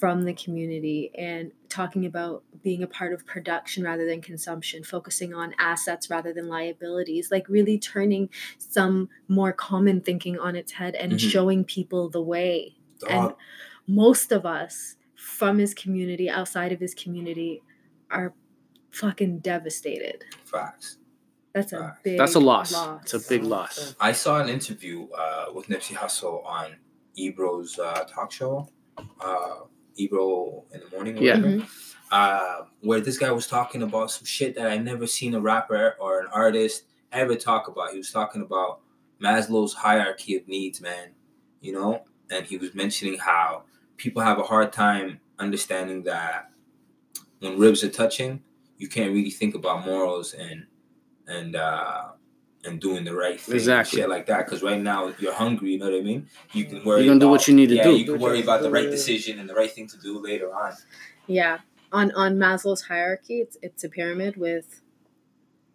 from 0.00 0.22
the 0.22 0.32
community 0.32 1.10
and 1.16 1.52
talking 1.68 2.06
about 2.06 2.42
being 2.62 2.82
a 2.82 2.86
part 2.86 3.12
of 3.12 3.24
production 3.26 3.84
rather 3.84 4.06
than 4.06 4.22
consumption 4.22 4.82
focusing 4.82 5.34
on 5.34 5.54
assets 5.58 6.08
rather 6.08 6.32
than 6.32 6.48
liabilities 6.48 7.30
like 7.30 7.46
really 7.50 7.78
turning 7.78 8.28
some 8.58 9.08
more 9.28 9.52
common 9.52 10.00
thinking 10.00 10.38
on 10.38 10.56
its 10.56 10.72
head 10.72 10.94
and 10.94 11.12
Mhm. 11.12 11.30
showing 11.30 11.64
people 11.64 12.08
the 12.08 12.22
way 12.22 12.74
and 13.08 13.34
most 13.86 14.32
of 14.32 14.46
us 14.46 14.96
from 15.16 15.58
his 15.58 15.74
community 15.74 16.30
outside 16.30 16.72
of 16.72 16.80
his 16.80 16.94
community 16.94 17.62
are 18.10 18.32
fucking 18.90 19.38
devastated 19.40 20.24
Facts. 20.44 20.96
that's 21.52 21.72
a 21.74 21.78
Facts. 21.78 22.00
big 22.02 22.18
That's 22.18 22.34
a 22.36 22.40
loss. 22.40 22.72
loss. 22.72 23.02
It's 23.02 23.14
a 23.14 23.28
big 23.28 23.44
loss. 23.44 23.94
I 24.00 24.12
saw 24.12 24.40
an 24.40 24.48
interview 24.48 25.08
uh, 25.16 25.46
with 25.54 25.66
Nipsey 25.68 25.94
Hussle 25.94 26.44
on 26.46 26.76
Ebro's 27.16 27.78
uh, 27.78 28.04
talk 28.08 28.32
show, 28.32 28.68
uh, 29.20 29.60
Ebro 29.96 30.64
in 30.72 30.80
the 30.80 30.88
morning, 30.88 31.18
or 31.18 31.22
Yeah. 31.22 31.36
whatever, 31.36 31.56
Mhm. 31.58 31.68
uh, 32.10 32.64
where 32.80 33.00
this 33.00 33.18
guy 33.18 33.30
was 33.30 33.46
talking 33.46 33.82
about 33.82 34.10
some 34.10 34.24
shit 34.24 34.54
that 34.56 34.66
I 34.70 34.78
never 34.78 35.06
seen 35.06 35.34
a 35.34 35.40
rapper 35.40 35.96
or 36.00 36.20
an 36.20 36.26
artist 36.32 36.84
ever 37.12 37.34
talk 37.36 37.68
about. 37.68 37.92
He 37.92 37.98
was 37.98 38.10
talking 38.10 38.42
about 38.42 38.80
Maslow's 39.20 39.74
hierarchy 39.74 40.36
of 40.36 40.46
needs, 40.48 40.80
man. 40.80 41.14
You 41.60 41.72
know, 41.72 42.04
and 42.30 42.46
he 42.46 42.56
was 42.56 42.74
mentioning 42.74 43.18
how 43.18 43.64
people 43.96 44.22
have 44.22 44.38
a 44.38 44.42
hard 44.44 44.72
time 44.72 45.20
understanding 45.38 46.02
that 46.04 46.50
when 47.40 47.58
ribs 47.58 47.84
are 47.84 47.90
touching, 47.90 48.42
you 48.78 48.88
can't 48.88 49.12
really 49.12 49.30
think 49.30 49.54
about 49.54 49.84
morals 49.84 50.32
and 50.34 50.66
and 51.26 51.54
uh 51.56 52.12
and 52.64 52.80
doing 52.80 53.04
the 53.04 53.14
right 53.14 53.40
thing, 53.40 53.54
Exactly. 53.54 54.00
shit 54.00 54.08
like 54.08 54.26
that. 54.26 54.44
Because 54.44 54.62
right 54.62 54.80
now 54.80 55.12
you're 55.18 55.32
hungry, 55.32 55.72
you 55.72 55.78
know 55.78 55.86
what 55.90 55.94
I 55.94 56.02
mean. 56.02 56.28
You 56.52 56.64
can 56.64 56.84
worry. 56.84 57.00
You're 57.00 57.08
gonna 57.08 57.20
do 57.20 57.26
about- 57.26 57.32
what 57.32 57.48
you 57.48 57.54
need 57.54 57.68
to 57.70 57.76
yeah, 57.76 57.84
do. 57.84 57.96
You 57.96 58.04
can 58.04 58.18
worry 58.20 58.42
about 58.42 58.62
the 58.62 58.70
right 58.70 58.90
decision 58.90 59.38
and 59.38 59.48
the 59.48 59.54
right 59.54 59.70
thing 59.70 59.86
to 59.88 59.98
do 59.98 60.18
later 60.18 60.54
on. 60.54 60.74
Yeah. 61.26 61.58
On 61.92 62.12
on 62.12 62.36
Maslow's 62.36 62.82
hierarchy, 62.82 63.40
it's 63.40 63.56
it's 63.62 63.82
a 63.84 63.88
pyramid 63.88 64.36
with 64.36 64.82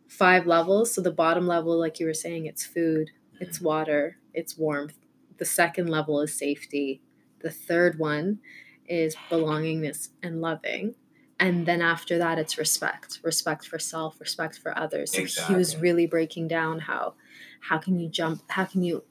five 0.08 0.46
levels. 0.46 0.94
So 0.94 1.02
the 1.02 1.12
bottom 1.12 1.48
level, 1.48 1.78
like 1.78 2.00
you 2.00 2.06
were 2.06 2.14
saying, 2.14 2.46
it's 2.46 2.66
food, 2.66 3.12
mm-hmm. 3.34 3.44
it's 3.44 3.60
water, 3.60 4.18
it's 4.34 4.58
warmth. 4.58 4.98
The 5.38 5.46
second 5.46 5.90
level 5.90 6.22
is 6.22 6.38
safety. 6.38 7.02
The 7.42 7.52
third 7.52 8.00
one 8.00 8.40
is 8.88 9.16
belongingness 9.30 10.10
and 10.24 10.40
loving. 10.42 10.96
And 11.40 11.66
then 11.66 11.82
after 11.82 12.18
that, 12.18 12.40
it's 12.40 12.58
respect, 12.58 13.20
respect 13.24 13.68
for 13.68 13.78
self, 13.78 14.20
respect 14.22 14.58
for 14.60 14.78
others. 14.78 15.12
So 15.12 15.44
he 15.44 15.56
was 15.56 15.76
really 15.78 16.08
breaking 16.08 16.48
down 16.48 16.80
how 16.80 17.16
how 17.60 17.78
can 17.80 18.00
you 18.00 18.08
jump, 18.10 18.44
how 18.50 18.66
can 18.66 18.84
you 18.84 19.04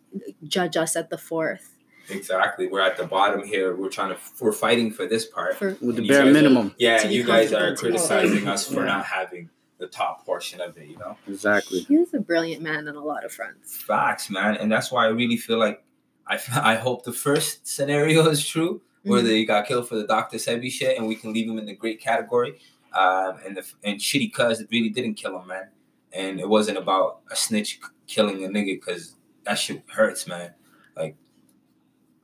judge 0.47 0.77
us 0.77 0.97
at 0.97 1.11
the 1.11 1.19
fourth? 1.19 1.77
Exactly. 2.09 2.67
We're 2.69 2.81
at 2.81 2.97
the 2.97 3.07
bottom 3.07 3.45
here. 3.45 3.75
We're 3.75 3.89
trying 3.89 4.11
to 4.15 4.21
we're 4.41 4.53
fighting 4.53 4.91
for 4.93 5.07
this 5.07 5.27
part. 5.27 5.57
For 5.57 5.77
with 5.81 5.97
the 5.97 6.07
bare 6.07 6.21
guys 6.23 6.29
are- 6.29 6.33
minimum. 6.33 6.75
Yeah, 6.79 7.07
you 7.07 7.25
guys 7.25 7.53
are 7.53 7.69
comfortable 7.69 7.99
to 7.99 8.03
be 8.05 8.09
criticizing 8.09 8.49
us 8.49 8.67
for 8.69 8.81
Yeah. 8.81 8.87
not 8.87 9.05
having 9.07 9.51
the 9.79 9.87
top 9.89 10.25
portion 10.25 10.61
of 10.61 10.77
it, 10.79 10.87
you 10.87 10.97
know? 10.99 11.17
Exactly. 11.27 11.81
he 11.81 11.99
was 11.99 12.15
a 12.15 12.21
brilliant 12.21 12.63
man 12.63 12.87
on 12.89 12.95
a 12.95 13.05
lot 13.05 13.25
of 13.25 13.33
fronts. 13.33 13.77
Facts, 13.77 14.31
man. 14.31 14.57
And 14.57 14.71
that's 14.71 14.93
why 14.93 15.05
I 15.05 15.09
really 15.09 15.37
feel 15.37 15.59
like 15.59 15.83
I, 16.27 16.39
I 16.55 16.75
hope 16.77 17.05
the 17.05 17.13
first 17.13 17.67
scenario 17.67 18.27
is 18.29 18.47
true, 18.47 18.83
where 19.05 19.23
Mhm. 19.23 19.25
they 19.27 19.45
got 19.45 19.67
killed 19.67 19.89
for 19.89 19.97
the 19.97 20.07
Dr. 20.07 20.37
Sebi 20.39 20.71
shit, 20.71 20.97
and 20.99 21.07
we 21.07 21.15
can 21.15 21.33
leave 21.33 21.49
him 21.49 21.59
in 21.59 21.67
the 21.67 21.75
great 21.75 22.01
category. 22.01 22.59
Um, 22.93 23.39
and 23.45 23.57
the 23.57 23.65
and 23.83 23.99
shitty 23.99 24.33
cuz 24.33 24.61
it 24.61 24.69
really 24.71 24.89
didn't 24.89 25.15
kill 25.15 25.39
him, 25.39 25.49
man. 25.49 25.69
And 26.13 26.41
it 26.41 26.49
wasn't 26.49 26.79
about 26.79 27.21
a 27.31 27.37
snitch 27.37 27.81
killing 28.07 28.45
a 28.45 28.49
nigga, 28.49 28.77
because 28.81 29.17
that 29.45 29.55
shit 29.55 29.83
hurts, 29.89 30.27
man. 30.27 30.55
Like 30.97 31.17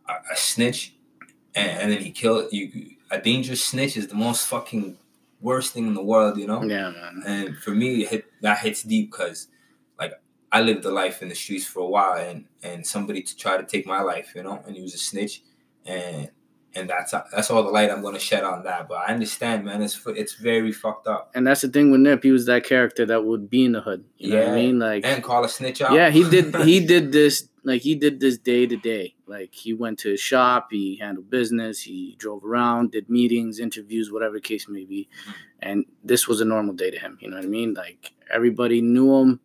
a, 0.09 0.13
a 0.33 0.37
snitch, 0.37 0.95
and, 1.55 1.71
and 1.71 1.93
then 1.93 2.01
he 2.03 2.11
killed 2.11 2.53
you. 2.53 2.97
A 3.11 3.21
dangerous 3.21 3.65
snitch 3.65 3.97
is 3.97 4.07
the 4.07 4.15
most 4.15 4.47
fucking 4.47 4.97
worst 5.41 5.73
thing 5.73 5.87
in 5.87 5.95
the 5.95 6.03
world, 6.03 6.39
you 6.39 6.47
know. 6.47 6.63
Yeah, 6.63 6.91
man. 6.91 7.23
And 7.27 7.57
for 7.59 7.71
me, 7.73 8.03
it 8.03 8.09
hit, 8.09 8.25
that 8.43 8.59
hits 8.59 8.83
deep 8.85 9.11
because, 9.11 9.49
like, 9.99 10.13
I 10.53 10.61
lived 10.61 10.85
a 10.85 10.91
life 10.91 11.21
in 11.23 11.29
the 11.29 11.35
streets 11.35 11.65
for 11.67 11.81
a 11.81 11.87
while, 11.87 12.15
and 12.19 12.47
and 12.63 12.87
somebody 12.87 13.23
to 13.23 13.37
try 13.37 13.57
to 13.57 13.65
take 13.65 13.87
my 13.87 14.03
life, 14.03 14.33
you 14.37 14.43
know, 14.45 14.63
and 14.67 14.77
he 14.77 14.83
was 14.83 14.95
a 14.95 14.99
snitch, 14.99 15.43
and 15.85 16.31
and 16.75 16.89
that's 16.89 17.13
that's 17.33 17.51
all 17.51 17.63
the 17.63 17.71
light 17.71 17.91
I'm 17.91 18.03
gonna 18.03 18.19
shed 18.19 18.45
on 18.45 18.63
that. 18.65 18.89
But 18.89 18.99
I 18.99 19.13
understand, 19.13 19.65
man, 19.65 19.83
it's 19.83 20.01
it's 20.07 20.35
very 20.35 20.73
fucked 20.73 21.07
up. 21.07 21.31
And 21.35 21.47
that's 21.47 21.63
the 21.63 21.69
thing 21.69 21.91
with 21.91 22.01
Nip. 22.01 22.23
He 22.23 22.31
was 22.31 22.47
that 22.47 22.65
character 22.65 23.05
that 23.07 23.25
would 23.25 23.51
be 23.51 23.65
in 23.65 23.73
the 23.73 23.81
hood. 23.81 24.05
You 24.19 24.31
know 24.31 24.37
what 24.39 24.45
I 24.47 24.51
Yeah. 24.51 24.55
mean? 24.57 24.79
Like, 24.79 25.05
And 25.05 25.23
call 25.23 25.45
a 25.45 25.49
snitch 25.49 25.83
out. 25.83 25.93
yeah, 25.93 26.11
he 26.11 26.29
did. 26.29 26.55
He 26.65 26.85
did 26.85 27.13
this. 27.13 27.49
Like, 27.63 27.83
he 27.83 27.95
did 27.95 28.21
this 28.21 28.39
day 28.39 28.67
to 28.67 28.77
day. 28.77 29.15
Like, 29.27 29.53
he 29.55 29.75
went 29.75 29.99
to 30.01 30.11
his 30.11 30.21
shop. 30.21 30.69
He 30.71 30.97
handled 30.97 31.29
business. 31.29 31.83
He 31.83 32.15
drove 32.19 32.43
around, 32.43 32.93
did 32.93 33.11
meetings, 33.11 33.59
interviews, 33.59 34.11
whatever 34.11 34.35
the 34.37 34.41
case 34.41 34.67
may 34.67 34.85
be. 34.87 35.09
Mhm. 35.27 35.35
And 35.61 35.85
this 36.03 36.27
was 36.27 36.41
a 36.41 36.45
normal 36.47 36.73
day 36.75 36.91
to 36.91 36.99
him. 36.99 37.19
You 37.21 37.29
know 37.29 37.37
what 37.37 37.45
I 37.45 37.49
mean? 37.49 37.75
Like, 37.75 38.13
everybody 38.33 38.81
knew 38.81 39.15
him. 39.21 39.41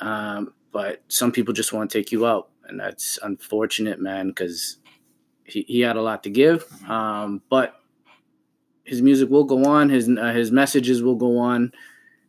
Um, 0.00 0.52
but 0.72 1.02
some 1.08 1.32
people 1.32 1.52
just 1.54 1.72
want 1.72 1.90
to 1.90 1.98
take 1.98 2.12
you 2.12 2.26
out, 2.26 2.48
and 2.66 2.78
that's 2.80 3.18
unfortunate, 3.22 4.00
man. 4.00 4.28
Because 4.28 4.78
he, 5.46 5.64
he 5.68 5.80
had 5.80 5.96
a 5.96 6.02
lot 6.02 6.22
to 6.24 6.30
give. 6.30 6.64
Um, 6.88 7.42
but 7.48 7.80
his 8.84 9.02
music 9.02 9.30
will 9.30 9.44
go 9.44 9.64
on. 9.64 9.90
His 9.90 10.08
uh, 10.08 10.32
his 10.32 10.50
messages 10.50 11.02
will 11.02 11.16
go 11.16 11.38
on, 11.38 11.72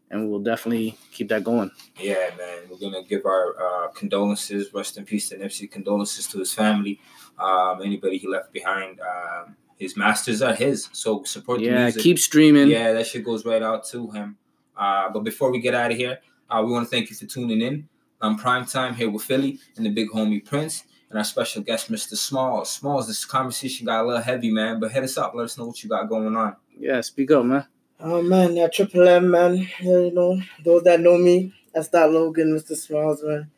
and 0.10 0.30
we'll 0.30 0.40
definitely 0.40 0.98
keep 1.12 1.30
that 1.30 1.44
going. 1.44 1.72
Yeah, 2.00 2.32
man. 2.38 2.64
We're 2.70 2.78
gonna 2.78 3.04
give 3.04 3.26
our 3.26 3.56
uh, 3.60 3.88
condolences, 3.90 4.74
rest 4.74 4.98
in 4.98 5.06
peace 5.06 5.30
to 5.30 5.38
Nipsey, 5.38 5.70
condolences 5.70 6.28
to 6.28 6.40
his 6.40 6.54
family, 6.54 7.00
um, 7.40 7.82
anybody 7.84 8.18
he 8.18 8.28
left 8.28 8.52
behind. 8.52 9.00
Um, 9.00 9.56
his 9.78 9.96
masters 9.96 10.42
are 10.42 10.56
his, 10.56 10.90
so 10.92 11.24
support 11.24 11.60
the 11.60 11.66
Yeah, 11.66 11.92
keep 11.92 12.18
streaming. 12.18 12.70
Yeah, 12.70 12.94
that 12.94 13.06
shit 13.06 13.24
goes 13.24 13.46
right 13.46 13.62
out 13.62 13.86
to 13.90 14.10
him. 14.10 14.38
Uh, 14.76 15.10
but 15.10 15.20
before 15.20 15.52
we 15.52 15.60
get 15.60 15.76
out 15.76 15.92
of 15.92 15.98
here, 15.98 16.20
uh, 16.50 16.64
we 16.66 16.72
want 16.72 16.86
to 16.86 16.90
thank 16.90 17.12
you 17.12 17.16
for 17.16 17.26
tuning 17.26 17.62
in. 17.62 17.88
I'm 18.20 18.38
Prime 18.38 18.66
Time 18.66 18.96
here 18.96 19.12
with 19.12 19.22
Philly 19.22 19.60
and 19.76 19.86
the 19.86 19.92
big 19.92 20.10
homie 20.10 20.44
Prince 20.44 20.84
and 21.10 21.18
our 21.18 21.24
special 21.24 21.62
guest, 21.62 21.92
Mr. 21.92 22.16
Smalls. 22.16 22.70
Smalls, 22.72 23.08
this 23.08 23.26
conversation 23.26 23.86
got 23.86 24.04
a 24.04 24.08
little 24.08 24.22
heavy, 24.22 24.52
man, 24.52 24.80
but 24.80 24.92
hit 24.92 25.04
us 25.04 25.18
up. 25.18 25.34
Let 25.36 25.46
us 25.46 25.58
know 25.58 25.66
what 25.68 25.84
you 25.84 25.90
got 25.90 26.10
going 26.10 26.36
on. 26.36 26.56
Yeah, 26.78 27.02
speak 27.02 27.32
up, 27.32 27.46
man. 27.46 27.66
Oh 28.00 28.22
man, 28.22 28.54
that 28.56 28.74
Triple 28.74 29.08
M 29.08 29.32
man. 29.32 29.58
Yeah, 29.80 30.00
you 30.00 30.12
know, 30.14 30.40
those 30.64 30.84
that 30.84 31.00
know 31.00 31.18
me, 31.18 31.54
that's 31.74 31.88
that 31.90 32.12
Logan, 32.12 32.54
Mr. 32.56 32.76
Smiles, 32.76 33.24
man. 33.24 33.50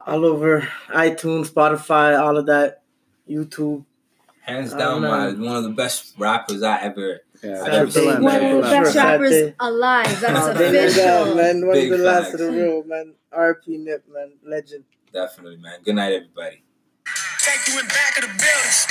All 0.00 0.24
over 0.24 0.68
iTunes, 0.88 1.50
Spotify, 1.50 2.20
all 2.20 2.36
of 2.36 2.46
that, 2.46 2.82
YouTube. 3.28 3.84
Hands 4.42 4.72
down, 4.74 5.00
man. 5.02 5.40
my, 5.40 5.46
one 5.48 5.56
of 5.56 5.62
the 5.64 5.70
best 5.70 6.14
rappers 6.18 6.62
I 6.62 6.80
ever. 6.82 7.20
Yeah, 7.42 7.62
I 7.62 7.68
never 7.68 7.90
Triple 7.90 8.12
seen 8.12 8.22
One 8.22 8.44
of 8.44 8.56
the 8.56 8.60
best 8.62 8.96
rappers 8.96 9.30
day. 9.30 9.54
alive. 9.58 10.20
That's 10.20 10.58
there 10.58 10.88
you 10.88 10.94
go, 10.94 11.22
official. 11.22 11.34
man. 11.34 11.66
One 11.66 11.74
Big 11.74 11.92
of 11.92 11.98
the 11.98 12.04
last 12.04 12.34
of 12.34 12.38
the 12.40 12.50
real, 12.52 12.84
man. 12.84 13.14
RP 13.32 13.78
Nip, 13.82 14.04
man. 14.12 14.32
Legend. 14.44 14.84
Definitely, 15.16 15.56
man. 15.56 15.80
Good 15.82 15.94
night, 15.94 16.12
everybody. 16.12 16.62
Take 17.40 17.72
you 17.72 17.80
in 17.80 17.88
back 17.88 18.18
of 18.18 18.28
the. 18.28 18.86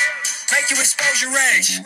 Make 0.51 0.71
you 0.71 0.77
expose 0.77 1.21
your 1.21 1.29
rage. 1.29 1.79